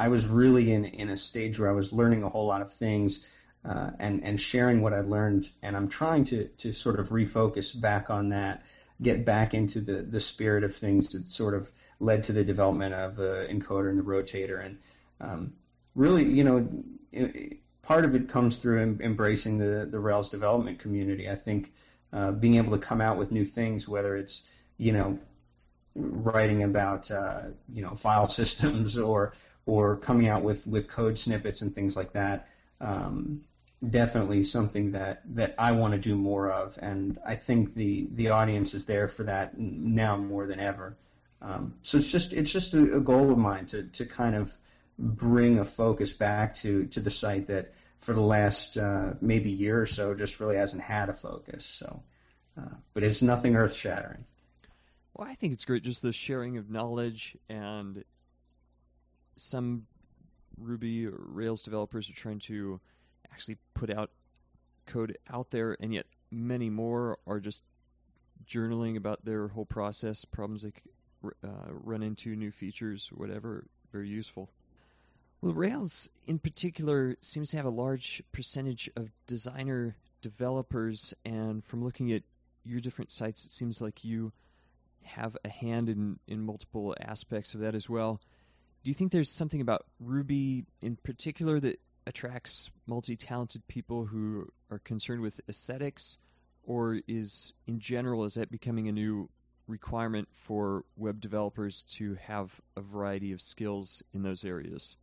I 0.02 0.08
was 0.08 0.26
really 0.26 0.72
in, 0.72 0.86
in 0.86 1.10
a 1.10 1.16
stage 1.16 1.60
where 1.60 1.70
I 1.70 1.74
was 1.74 1.94
learning 1.94 2.24
a 2.24 2.30
whole 2.30 2.48
lot 2.48 2.64
of 2.64 2.74
things 2.74 3.28
uh, 3.64 3.92
and, 4.00 4.24
and 4.24 4.42
sharing 4.42 4.82
what 4.82 4.94
I 4.94 5.02
learned. 5.02 5.52
And 5.62 5.78
I'm 5.78 5.88
trying 5.88 6.24
to, 6.26 6.46
to 6.48 6.74
sort 6.74 7.00
of 7.00 7.10
refocus 7.10 7.80
back 7.80 8.10
on 8.10 8.30
that, 8.30 8.64
get 9.04 9.26
back 9.26 9.54
into 9.54 9.80
the, 9.80 10.02
the 10.02 10.20
spirit 10.20 10.64
of 10.64 10.74
things 10.74 11.10
that 11.10 11.28
sort 11.28 11.54
of 11.54 11.70
led 12.00 12.24
to 12.24 12.34
the 12.34 12.44
development 12.44 12.96
of 12.96 13.16
the 13.16 13.46
Enkoder 13.48 13.92
and 13.92 14.00
the 14.00 14.04
rotator. 14.04 14.66
And 14.66 14.80
um, 15.22 15.54
really, 15.94 16.24
you 16.24 16.44
know, 16.44 16.68
it, 17.12 17.60
part 17.84 18.04
of 18.04 18.16
it 18.16 18.28
comes 18.28 18.56
through 18.56 18.82
em- 18.82 19.00
embracing 19.04 19.60
the, 19.60 19.86
the 19.86 20.00
Rails 20.00 20.32
development 20.32 20.80
community. 20.80 21.30
I 21.30 21.36
think 21.36 21.74
uh, 22.12 22.32
being 22.32 22.56
able 22.56 22.72
to 22.72 22.84
come 22.84 23.02
out 23.02 23.18
with 23.18 23.32
new 23.32 23.46
things, 23.46 23.88
whether 23.88 24.16
it's, 24.16 24.50
you 24.80 24.94
know, 24.94 25.20
writing 25.94 26.64
about, 26.64 27.12
uh, 27.12 27.42
you 27.72 27.84
know, 27.84 27.94
file 27.94 28.28
systems 28.28 28.98
or 29.12 29.34
or 29.66 29.98
coming 29.98 30.28
out 30.28 30.44
with, 30.44 30.68
with 30.68 30.88
code 30.88 31.18
snippets 31.18 31.62
and 31.62 31.74
things 31.74 31.96
like 31.96 32.14
that. 32.14 32.48
Um, 32.80 33.42
definitely 33.90 34.44
something 34.44 34.92
that, 34.92 35.22
that 35.36 35.56
I 35.58 35.72
want 35.72 35.94
to 35.94 36.00
do 36.00 36.16
more 36.16 36.52
of, 36.52 36.78
and 36.82 37.18
I 37.26 37.36
think 37.36 37.74
the, 37.74 38.08
the 38.12 38.30
audience 38.30 38.74
is 38.74 38.86
there 38.86 39.08
for 39.08 39.24
that 39.24 39.58
now 39.58 40.18
more 40.18 40.46
than 40.46 40.60
ever. 40.60 40.98
Um, 41.42 41.74
so 41.82 41.98
it's 41.98 42.12
just 42.12 42.34
it's 42.34 42.54
just 42.54 42.74
a, 42.76 42.98
a, 42.98 43.00
goal 43.00 43.32
of 43.32 43.38
mine 43.38 43.66
to, 43.68 43.84
to 43.84 44.06
kind 44.06 44.36
of 44.36 44.56
bring 45.00 45.58
a 45.58 45.66
focus 45.66 46.14
back 46.14 46.54
to, 46.56 46.86
to 46.88 47.00
the 47.00 47.10
site 47.10 47.48
that 47.48 47.74
for 47.98 48.14
the 48.14 48.22
last 48.22 48.78
uh, 48.78 49.14
maybe 49.22 49.50
year 49.50 49.82
or 49.82 49.88
so 49.88 50.14
just 50.14 50.40
really 50.40 50.58
hasn't 50.58 50.84
had 50.84 51.10
a 51.10 51.14
focus. 51.14 51.66
So, 51.66 52.04
uh, 52.60 52.76
but 52.94 53.04
it's 53.04 53.24
nothing 53.24 53.56
earth 53.56 53.76
shattering. 53.76 54.26
Well, 55.16 55.28
I 55.28 55.34
think 55.34 55.54
it's 55.54 55.66
great 55.66 55.84
just 55.84 56.04
the 56.04 56.14
sharing 56.14 56.58
of 56.58 56.70
knowledge 56.70 57.36
and 57.50 58.04
some 59.42 59.88
Ruby 60.58 61.08
Rails 61.08 61.62
developers 61.62 62.10
are 62.10 62.14
trying 62.14 62.40
to 62.40 62.80
actually 63.32 63.58
put 63.74 63.90
out 63.90 64.12
code 64.86 65.18
out 65.32 65.52
there, 65.52 65.78
and 65.80 65.94
yet 65.94 66.06
many 66.32 66.70
more 66.70 67.18
are 67.28 67.40
just 67.40 67.64
journaling 68.46 68.98
about 68.98 69.26
their 69.26 69.50
whole 69.50 69.66
process, 69.66 70.26
problems 70.26 70.64
they 70.64 70.74
uh, 71.44 71.70
run 71.70 72.04
into, 72.04 72.36
new 72.36 72.52
features, 72.52 73.10
whatever. 73.14 73.66
Very 73.92 74.10
useful. 74.10 74.50
Well, 75.42 75.54
Rails 75.54 76.10
in 76.28 76.40
particular 76.40 77.16
seems 77.22 77.52
to 77.52 77.58
have 77.58 77.66
a 77.66 77.72
large 77.72 78.24
percentage 78.32 78.90
of 78.96 79.10
designer 79.28 79.96
developers, 80.22 81.14
and 81.26 81.64
from 81.64 81.84
looking 81.84 82.12
at 82.12 82.24
your 82.64 82.80
different 82.80 83.12
sites, 83.12 83.46
it 83.46 83.52
seems 83.52 83.82
like 83.82 84.04
you 84.04 84.32
have 85.04 85.36
a 85.44 85.50
hand 85.50 85.90
in, 85.90 86.20
in 86.28 86.42
multiple 86.42 86.96
aspects 87.02 87.56
of 87.56 87.60
that 87.62 87.74
as 87.74 87.90
well 87.90 88.22
do 88.84 88.90
you 88.90 88.96
think 88.96 89.12
there's 89.12 89.30
something 89.30 89.62
about 89.62 89.86
Ruby 90.00 90.66
in 90.82 90.96
particular 91.04 91.60
that 91.60 91.80
attracts 92.08 92.72
multi-talented 92.88 93.68
people 93.68 94.06
who 94.06 94.48
are 94.72 94.80
concerned 94.80 95.22
with 95.22 95.40
aesthetics, 95.48 96.18
or 96.64 97.00
is 97.08 97.54
in 97.68 97.80
general 97.80 98.24
is 98.24 98.34
that 98.36 98.52
becoming 98.52 98.88
a 98.88 98.92
new 98.92 99.30
requirement 99.68 100.28
for 100.32 100.84
web 100.98 101.20
developers 101.20 101.84
to 101.84 102.16
have 102.16 102.60
a 102.76 102.82
variety 102.82 103.32
of 103.32 103.42
skills 103.42 104.02
in 104.14 104.24
those 104.24 104.44
areas? 104.44 104.98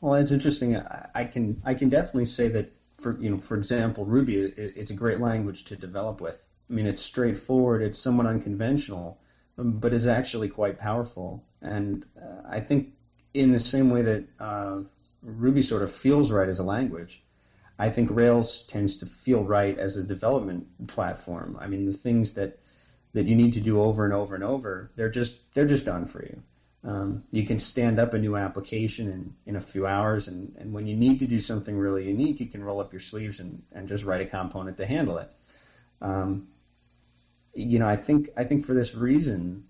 Well, 0.00 0.14
it's 0.14 0.30
interesting. 0.30 0.76
I 0.76 1.24
can 1.24 1.60
I 1.64 1.74
can 1.74 1.88
definitely 1.88 2.26
say 2.26 2.48
that 2.48 2.70
for 2.98 3.18
you 3.18 3.30
know 3.30 3.38
for 3.38 3.56
example, 3.56 4.04
Ruby 4.04 4.36
it's 4.36 4.90
a 4.90 4.94
great 4.94 5.20
language 5.20 5.64
to 5.64 5.76
develop 5.76 6.20
with. 6.20 6.46
I 6.70 6.72
mean, 6.72 6.86
it's 6.86 7.02
straightforward. 7.02 7.82
It's 7.82 7.98
somewhat 7.98 8.26
unconventional, 8.26 9.18
but 9.56 9.92
it's 9.92 10.06
actually 10.06 10.48
quite 10.48 10.78
powerful. 10.78 11.44
And 11.60 12.06
uh, 12.16 12.42
I 12.48 12.60
think 12.60 12.94
in 13.34 13.52
the 13.52 13.60
same 13.60 13.90
way 13.90 14.02
that 14.02 14.24
uh, 14.40 14.80
Ruby 15.22 15.62
sort 15.62 15.82
of 15.82 15.92
feels 15.92 16.32
right 16.32 16.48
as 16.48 16.60
a 16.60 16.64
language, 16.64 17.22
I 17.78 17.90
think 17.90 18.08
Rails 18.10 18.66
tends 18.66 18.96
to 18.98 19.06
feel 19.06 19.44
right 19.44 19.76
as 19.78 19.96
a 19.96 20.04
development 20.04 20.86
platform. 20.86 21.58
I 21.60 21.66
mean, 21.66 21.86
the 21.86 21.92
things 21.92 22.34
that 22.34 22.60
that 23.12 23.26
you 23.26 23.36
need 23.36 23.52
to 23.52 23.60
do 23.60 23.80
over 23.80 24.04
and 24.04 24.12
over 24.12 24.34
and 24.34 24.42
over, 24.42 24.90
they're 24.96 25.10
just 25.10 25.54
they're 25.54 25.66
just 25.66 25.84
done 25.84 26.06
for 26.06 26.22
you. 26.24 26.42
Um, 26.84 27.24
you 27.30 27.44
can 27.44 27.58
stand 27.58 27.98
up 27.98 28.12
a 28.12 28.18
new 28.18 28.36
application 28.36 29.10
in, 29.10 29.34
in 29.46 29.56
a 29.56 29.60
few 29.60 29.86
hours, 29.86 30.28
and, 30.28 30.54
and 30.58 30.72
when 30.72 30.86
you 30.86 30.94
need 30.94 31.18
to 31.20 31.26
do 31.26 31.40
something 31.40 31.78
really 31.78 32.06
unique, 32.06 32.40
you 32.40 32.46
can 32.46 32.62
roll 32.62 32.78
up 32.78 32.92
your 32.92 33.00
sleeves 33.00 33.40
and, 33.40 33.62
and 33.72 33.88
just 33.88 34.04
write 34.04 34.20
a 34.20 34.26
component 34.26 34.76
to 34.76 34.84
handle 34.84 35.16
it. 35.16 35.30
Um, 36.02 36.48
you 37.54 37.78
know, 37.78 37.88
I 37.88 37.96
think 37.96 38.28
I 38.36 38.44
think 38.44 38.64
for 38.64 38.74
this 38.74 38.94
reason, 38.94 39.64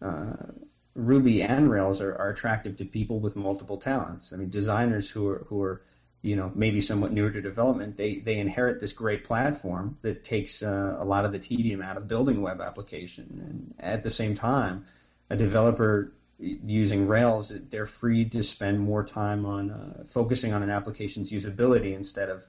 uh, 0.00 0.52
Ruby 0.94 1.42
and 1.42 1.70
Rails 1.70 2.00
are, 2.00 2.14
are 2.16 2.30
attractive 2.30 2.76
to 2.76 2.84
people 2.84 3.20
with 3.20 3.36
multiple 3.36 3.78
talents. 3.78 4.32
I 4.32 4.36
mean, 4.36 4.50
designers 4.50 5.10
who 5.10 5.28
are 5.28 5.44
who 5.48 5.62
are 5.62 5.82
you 6.24 6.36
know, 6.36 6.50
maybe 6.54 6.80
somewhat 6.80 7.12
newer 7.12 7.30
to 7.30 7.42
development, 7.42 7.98
they 7.98 8.16
they 8.16 8.38
inherit 8.38 8.80
this 8.80 8.94
great 8.94 9.24
platform 9.24 9.98
that 10.00 10.24
takes 10.24 10.62
uh, 10.62 10.96
a 10.98 11.04
lot 11.04 11.26
of 11.26 11.32
the 11.32 11.38
tedium 11.38 11.82
out 11.82 11.98
of 11.98 12.08
building 12.08 12.40
web 12.40 12.62
application. 12.62 13.42
And 13.46 13.74
at 13.78 14.02
the 14.02 14.08
same 14.08 14.34
time, 14.34 14.86
a 15.28 15.36
developer 15.36 16.14
using 16.38 17.06
Rails, 17.06 17.52
they're 17.68 17.84
free 17.84 18.24
to 18.30 18.42
spend 18.42 18.80
more 18.80 19.04
time 19.04 19.44
on 19.44 19.70
uh, 19.70 20.04
focusing 20.06 20.54
on 20.54 20.62
an 20.62 20.70
application's 20.70 21.30
usability 21.30 21.94
instead 21.94 22.30
of, 22.30 22.46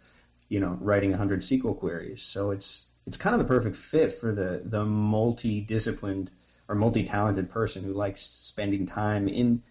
you 0.47 0.61
know, 0.61 0.77
writing 0.79 1.09
100 1.09 1.41
SQL 1.41 1.77
queries. 1.77 2.21
So 2.21 2.51
it's 2.51 2.87
it's 3.05 3.17
kind 3.17 3.33
of 3.33 3.39
the 3.39 3.53
perfect 3.53 3.75
fit 3.75 4.13
for 4.13 4.31
the 4.31 4.61
the 4.63 4.85
multi-disciplined 4.85 6.31
or 6.67 6.75
multi-talented 6.75 7.49
person 7.49 7.83
who 7.83 7.93
likes 7.93 8.21
spending 8.21 8.85
time 8.85 9.27
in 9.27 9.61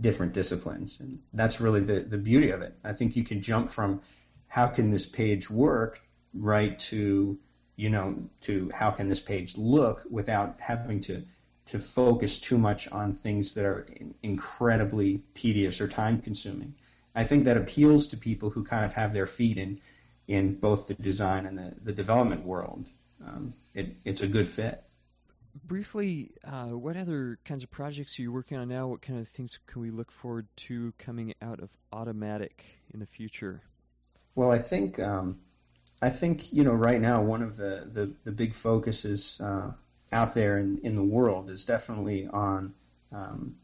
different 0.00 0.32
disciplines. 0.32 1.00
And 1.00 1.20
that's 1.32 1.60
really 1.60 1.80
the, 1.80 2.00
the 2.00 2.18
beauty 2.18 2.50
of 2.50 2.62
it. 2.62 2.76
I 2.84 2.92
think 2.92 3.16
you 3.16 3.24
can 3.24 3.40
jump 3.40 3.68
from 3.68 4.00
how 4.48 4.66
can 4.66 4.90
this 4.90 5.06
page 5.06 5.50
work 5.50 6.02
right 6.32 6.78
to, 6.78 7.38
you 7.76 7.90
know, 7.90 8.16
to 8.42 8.70
how 8.74 8.90
can 8.90 9.08
this 9.08 9.20
page 9.20 9.56
look 9.56 10.04
without 10.10 10.56
having 10.60 11.00
to 11.02 11.24
to 11.66 11.78
focus 11.78 12.38
too 12.38 12.58
much 12.58 12.92
on 12.92 13.14
things 13.14 13.54
that 13.54 13.64
are 13.64 13.86
incredibly 14.22 15.22
tedious 15.32 15.80
or 15.80 15.88
time 15.88 16.20
consuming. 16.20 16.74
I 17.14 17.24
think 17.24 17.44
that 17.44 17.56
appeals 17.56 18.06
to 18.08 18.18
people 18.18 18.50
who 18.50 18.62
kind 18.62 18.84
of 18.84 18.92
have 18.92 19.14
their 19.14 19.26
feet 19.26 19.56
in 19.56 19.80
in 20.28 20.56
both 20.56 20.88
the 20.88 20.94
design 20.94 21.46
and 21.46 21.56
the, 21.56 21.72
the 21.82 21.92
development 21.92 22.44
world. 22.44 22.84
Um, 23.26 23.54
it, 23.74 23.94
it's 24.04 24.20
a 24.20 24.26
good 24.26 24.48
fit 24.48 24.82
briefly, 25.54 26.32
uh, 26.44 26.68
what 26.68 26.96
other 26.96 27.38
kinds 27.44 27.62
of 27.62 27.70
projects 27.70 28.18
are 28.18 28.22
you 28.22 28.32
working 28.32 28.58
on 28.58 28.68
now? 28.68 28.88
What 28.88 29.02
kind 29.02 29.18
of 29.18 29.28
things 29.28 29.58
can 29.66 29.82
we 29.82 29.90
look 29.90 30.10
forward 30.10 30.46
to 30.56 30.92
coming 30.98 31.34
out 31.40 31.60
of 31.60 31.70
Automatic 31.92 32.64
in 32.92 33.00
the 33.00 33.06
future? 33.06 33.62
Well, 34.34 34.50
I 34.50 34.58
think 34.58 34.98
um, 34.98 35.38
I 36.02 36.10
think 36.10 36.52
you 36.52 36.64
know 36.64 36.72
right 36.72 37.00
now 37.00 37.22
one 37.22 37.42
of 37.42 37.56
the 37.56 37.88
the, 37.90 38.12
the 38.24 38.32
big 38.32 38.54
focuses 38.54 39.40
uh, 39.40 39.72
out 40.12 40.34
there 40.34 40.58
in, 40.58 40.78
in 40.78 40.94
the 40.94 41.04
world 41.04 41.50
is 41.50 41.64
definitely 41.64 42.26
on 42.26 42.74
um, 43.12 43.56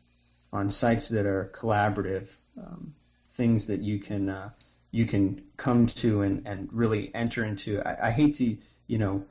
on 0.52 0.70
sites 0.70 1.08
that 1.08 1.26
are 1.26 1.50
collaborative, 1.54 2.36
um, 2.56 2.94
things 3.26 3.66
that 3.66 3.80
you 3.80 3.98
can 3.98 4.28
uh, 4.28 4.50
you 4.92 5.06
can 5.06 5.42
come 5.56 5.86
to 5.86 6.22
and, 6.22 6.46
and 6.46 6.68
really 6.72 7.12
enter 7.14 7.44
into. 7.44 7.80
I, 7.82 8.08
I 8.08 8.10
hate 8.10 8.34
to 8.34 8.56
you 8.86 8.98
know 8.98 9.24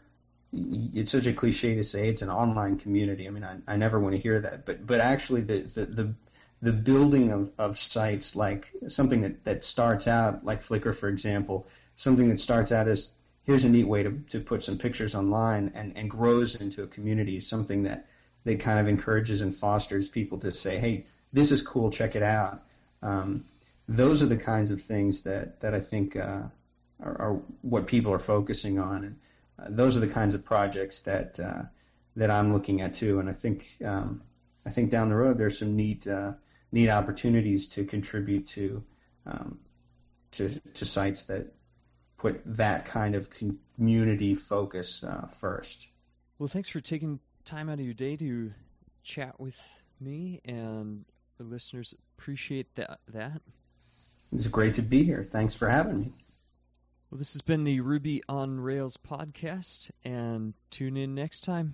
it's 0.52 1.12
such 1.12 1.28
a 1.28 1.34
cliche 1.34 1.76
to 1.76 1.84
say 1.84 2.10
it's 2.10 2.22
an 2.22 2.30
online 2.30 2.78
community. 2.78 3.28
I 3.28 3.32
mean, 3.32 3.44
I, 3.44 3.58
I 3.68 3.76
never 3.76 4.00
want 4.00 4.16
to 4.16 4.22
hear 4.22 4.40
that, 4.40 4.66
but 4.66 4.86
but 4.86 5.00
actually 5.00 5.42
the 5.42 5.62
the 5.62 5.86
the, 5.86 6.14
the 6.62 6.74
building 6.74 7.32
of, 7.32 7.52
of 7.58 7.78
sites 7.78 8.36
like 8.36 8.72
something 8.88 9.22
that, 9.22 9.44
that 9.46 9.64
starts 9.64 10.08
out 10.08 10.44
like 10.44 10.62
Flickr, 10.62 10.96
for 10.96 11.08
example, 11.08 11.68
something 11.96 12.30
that 12.30 12.40
starts 12.40 12.72
out 12.72 12.88
as 12.88 13.16
here's 13.44 13.64
a 13.64 13.70
neat 13.70 13.88
way 13.88 14.04
to, 14.04 14.12
to 14.30 14.40
put 14.40 14.64
some 14.64 14.78
pictures 14.78 15.16
online 15.16 15.72
and, 15.74 15.96
and 15.96 16.10
grows 16.10 16.56
into 16.56 16.84
a 16.84 16.88
community, 16.88 17.40
something 17.40 17.84
that 17.84 18.08
that 18.46 18.60
kind 18.60 18.80
of 18.80 18.88
encourages 18.88 19.42
and 19.42 19.56
fosters 19.56 20.08
people 20.08 20.38
to 20.40 20.52
say, 20.52 20.80
hey, 20.80 21.06
this 21.34 21.52
is 21.52 21.62
cool, 21.62 21.92
check 21.92 22.16
it 22.16 22.24
out. 22.24 22.64
Um, 23.04 23.46
those 23.88 24.24
are 24.24 24.28
the 24.28 24.38
kinds 24.38 24.72
of 24.72 24.82
things 24.82 25.24
that, 25.24 25.60
that 25.62 25.74
I 25.74 25.80
think 25.80 26.16
uh, 26.16 26.44
are, 27.04 27.22
are, 27.22 27.42
what 27.62 27.86
people 27.86 28.14
are 28.14 28.20
focusing 28.20 28.80
on. 28.80 29.04
And, 29.04 29.20
those 29.68 29.98
are 29.98 30.00
the 30.00 30.08
kinds 30.08 30.36
of 30.36 30.46
projects 30.46 31.02
that 31.02 31.40
uh, 31.40 31.64
that 32.16 32.30
I'm 32.30 32.54
looking 32.54 32.82
at 32.82 32.94
too. 32.94 33.20
And 33.20 33.30
I 33.30 33.34
think 33.34 33.78
um, 33.84 34.22
I 34.66 34.70
think 34.70 34.90
down 34.90 35.10
the 35.10 35.16
road 35.16 35.38
there's 35.38 35.60
some 35.60 35.76
neat 35.76 36.08
uh, 36.08 36.34
neat 36.72 36.90
opportunities 36.90 37.68
to 37.70 37.86
contribute 37.86 38.48
to 38.48 38.84
um, 39.26 39.60
to 40.32 40.60
to 40.74 40.86
sites 40.86 41.24
that 41.26 41.54
put 42.18 42.42
that 42.46 42.86
kind 42.86 43.16
of 43.16 43.30
community 43.30 44.36
focus 44.36 45.04
uh, 45.04 45.28
first. 45.28 45.88
Well, 46.38 46.50
thanks 46.50 46.70
for 46.70 46.82
taking 46.82 47.20
time 47.46 47.70
out 47.70 47.80
of 47.80 47.86
your 47.86 47.94
day 47.94 48.16
to 48.18 48.54
chat 49.04 49.40
with 49.40 49.58
me 50.00 50.42
and 50.46 51.06
the 51.38 51.44
listeners 51.44 51.94
appreciate 52.18 52.76
that 52.76 53.00
that. 53.08 53.42
It's 54.32 54.48
great 54.48 54.76
to 54.76 54.82
be 54.82 55.04
here. 55.04 55.24
Thanks 55.24 55.56
for 55.56 55.68
having 55.68 56.00
me. 56.00 56.14
Well, 57.10 57.18
this 57.18 57.34
has 57.34 57.42
been 57.42 57.64
the 57.64 57.80
Ruby 57.80 58.22
on 58.30 58.60
Rails 58.60 58.96
podcast, 58.96 59.90
and 60.06 60.54
tune 60.70 60.96
in 60.96 61.16
next 61.16 61.42
time. 61.42 61.74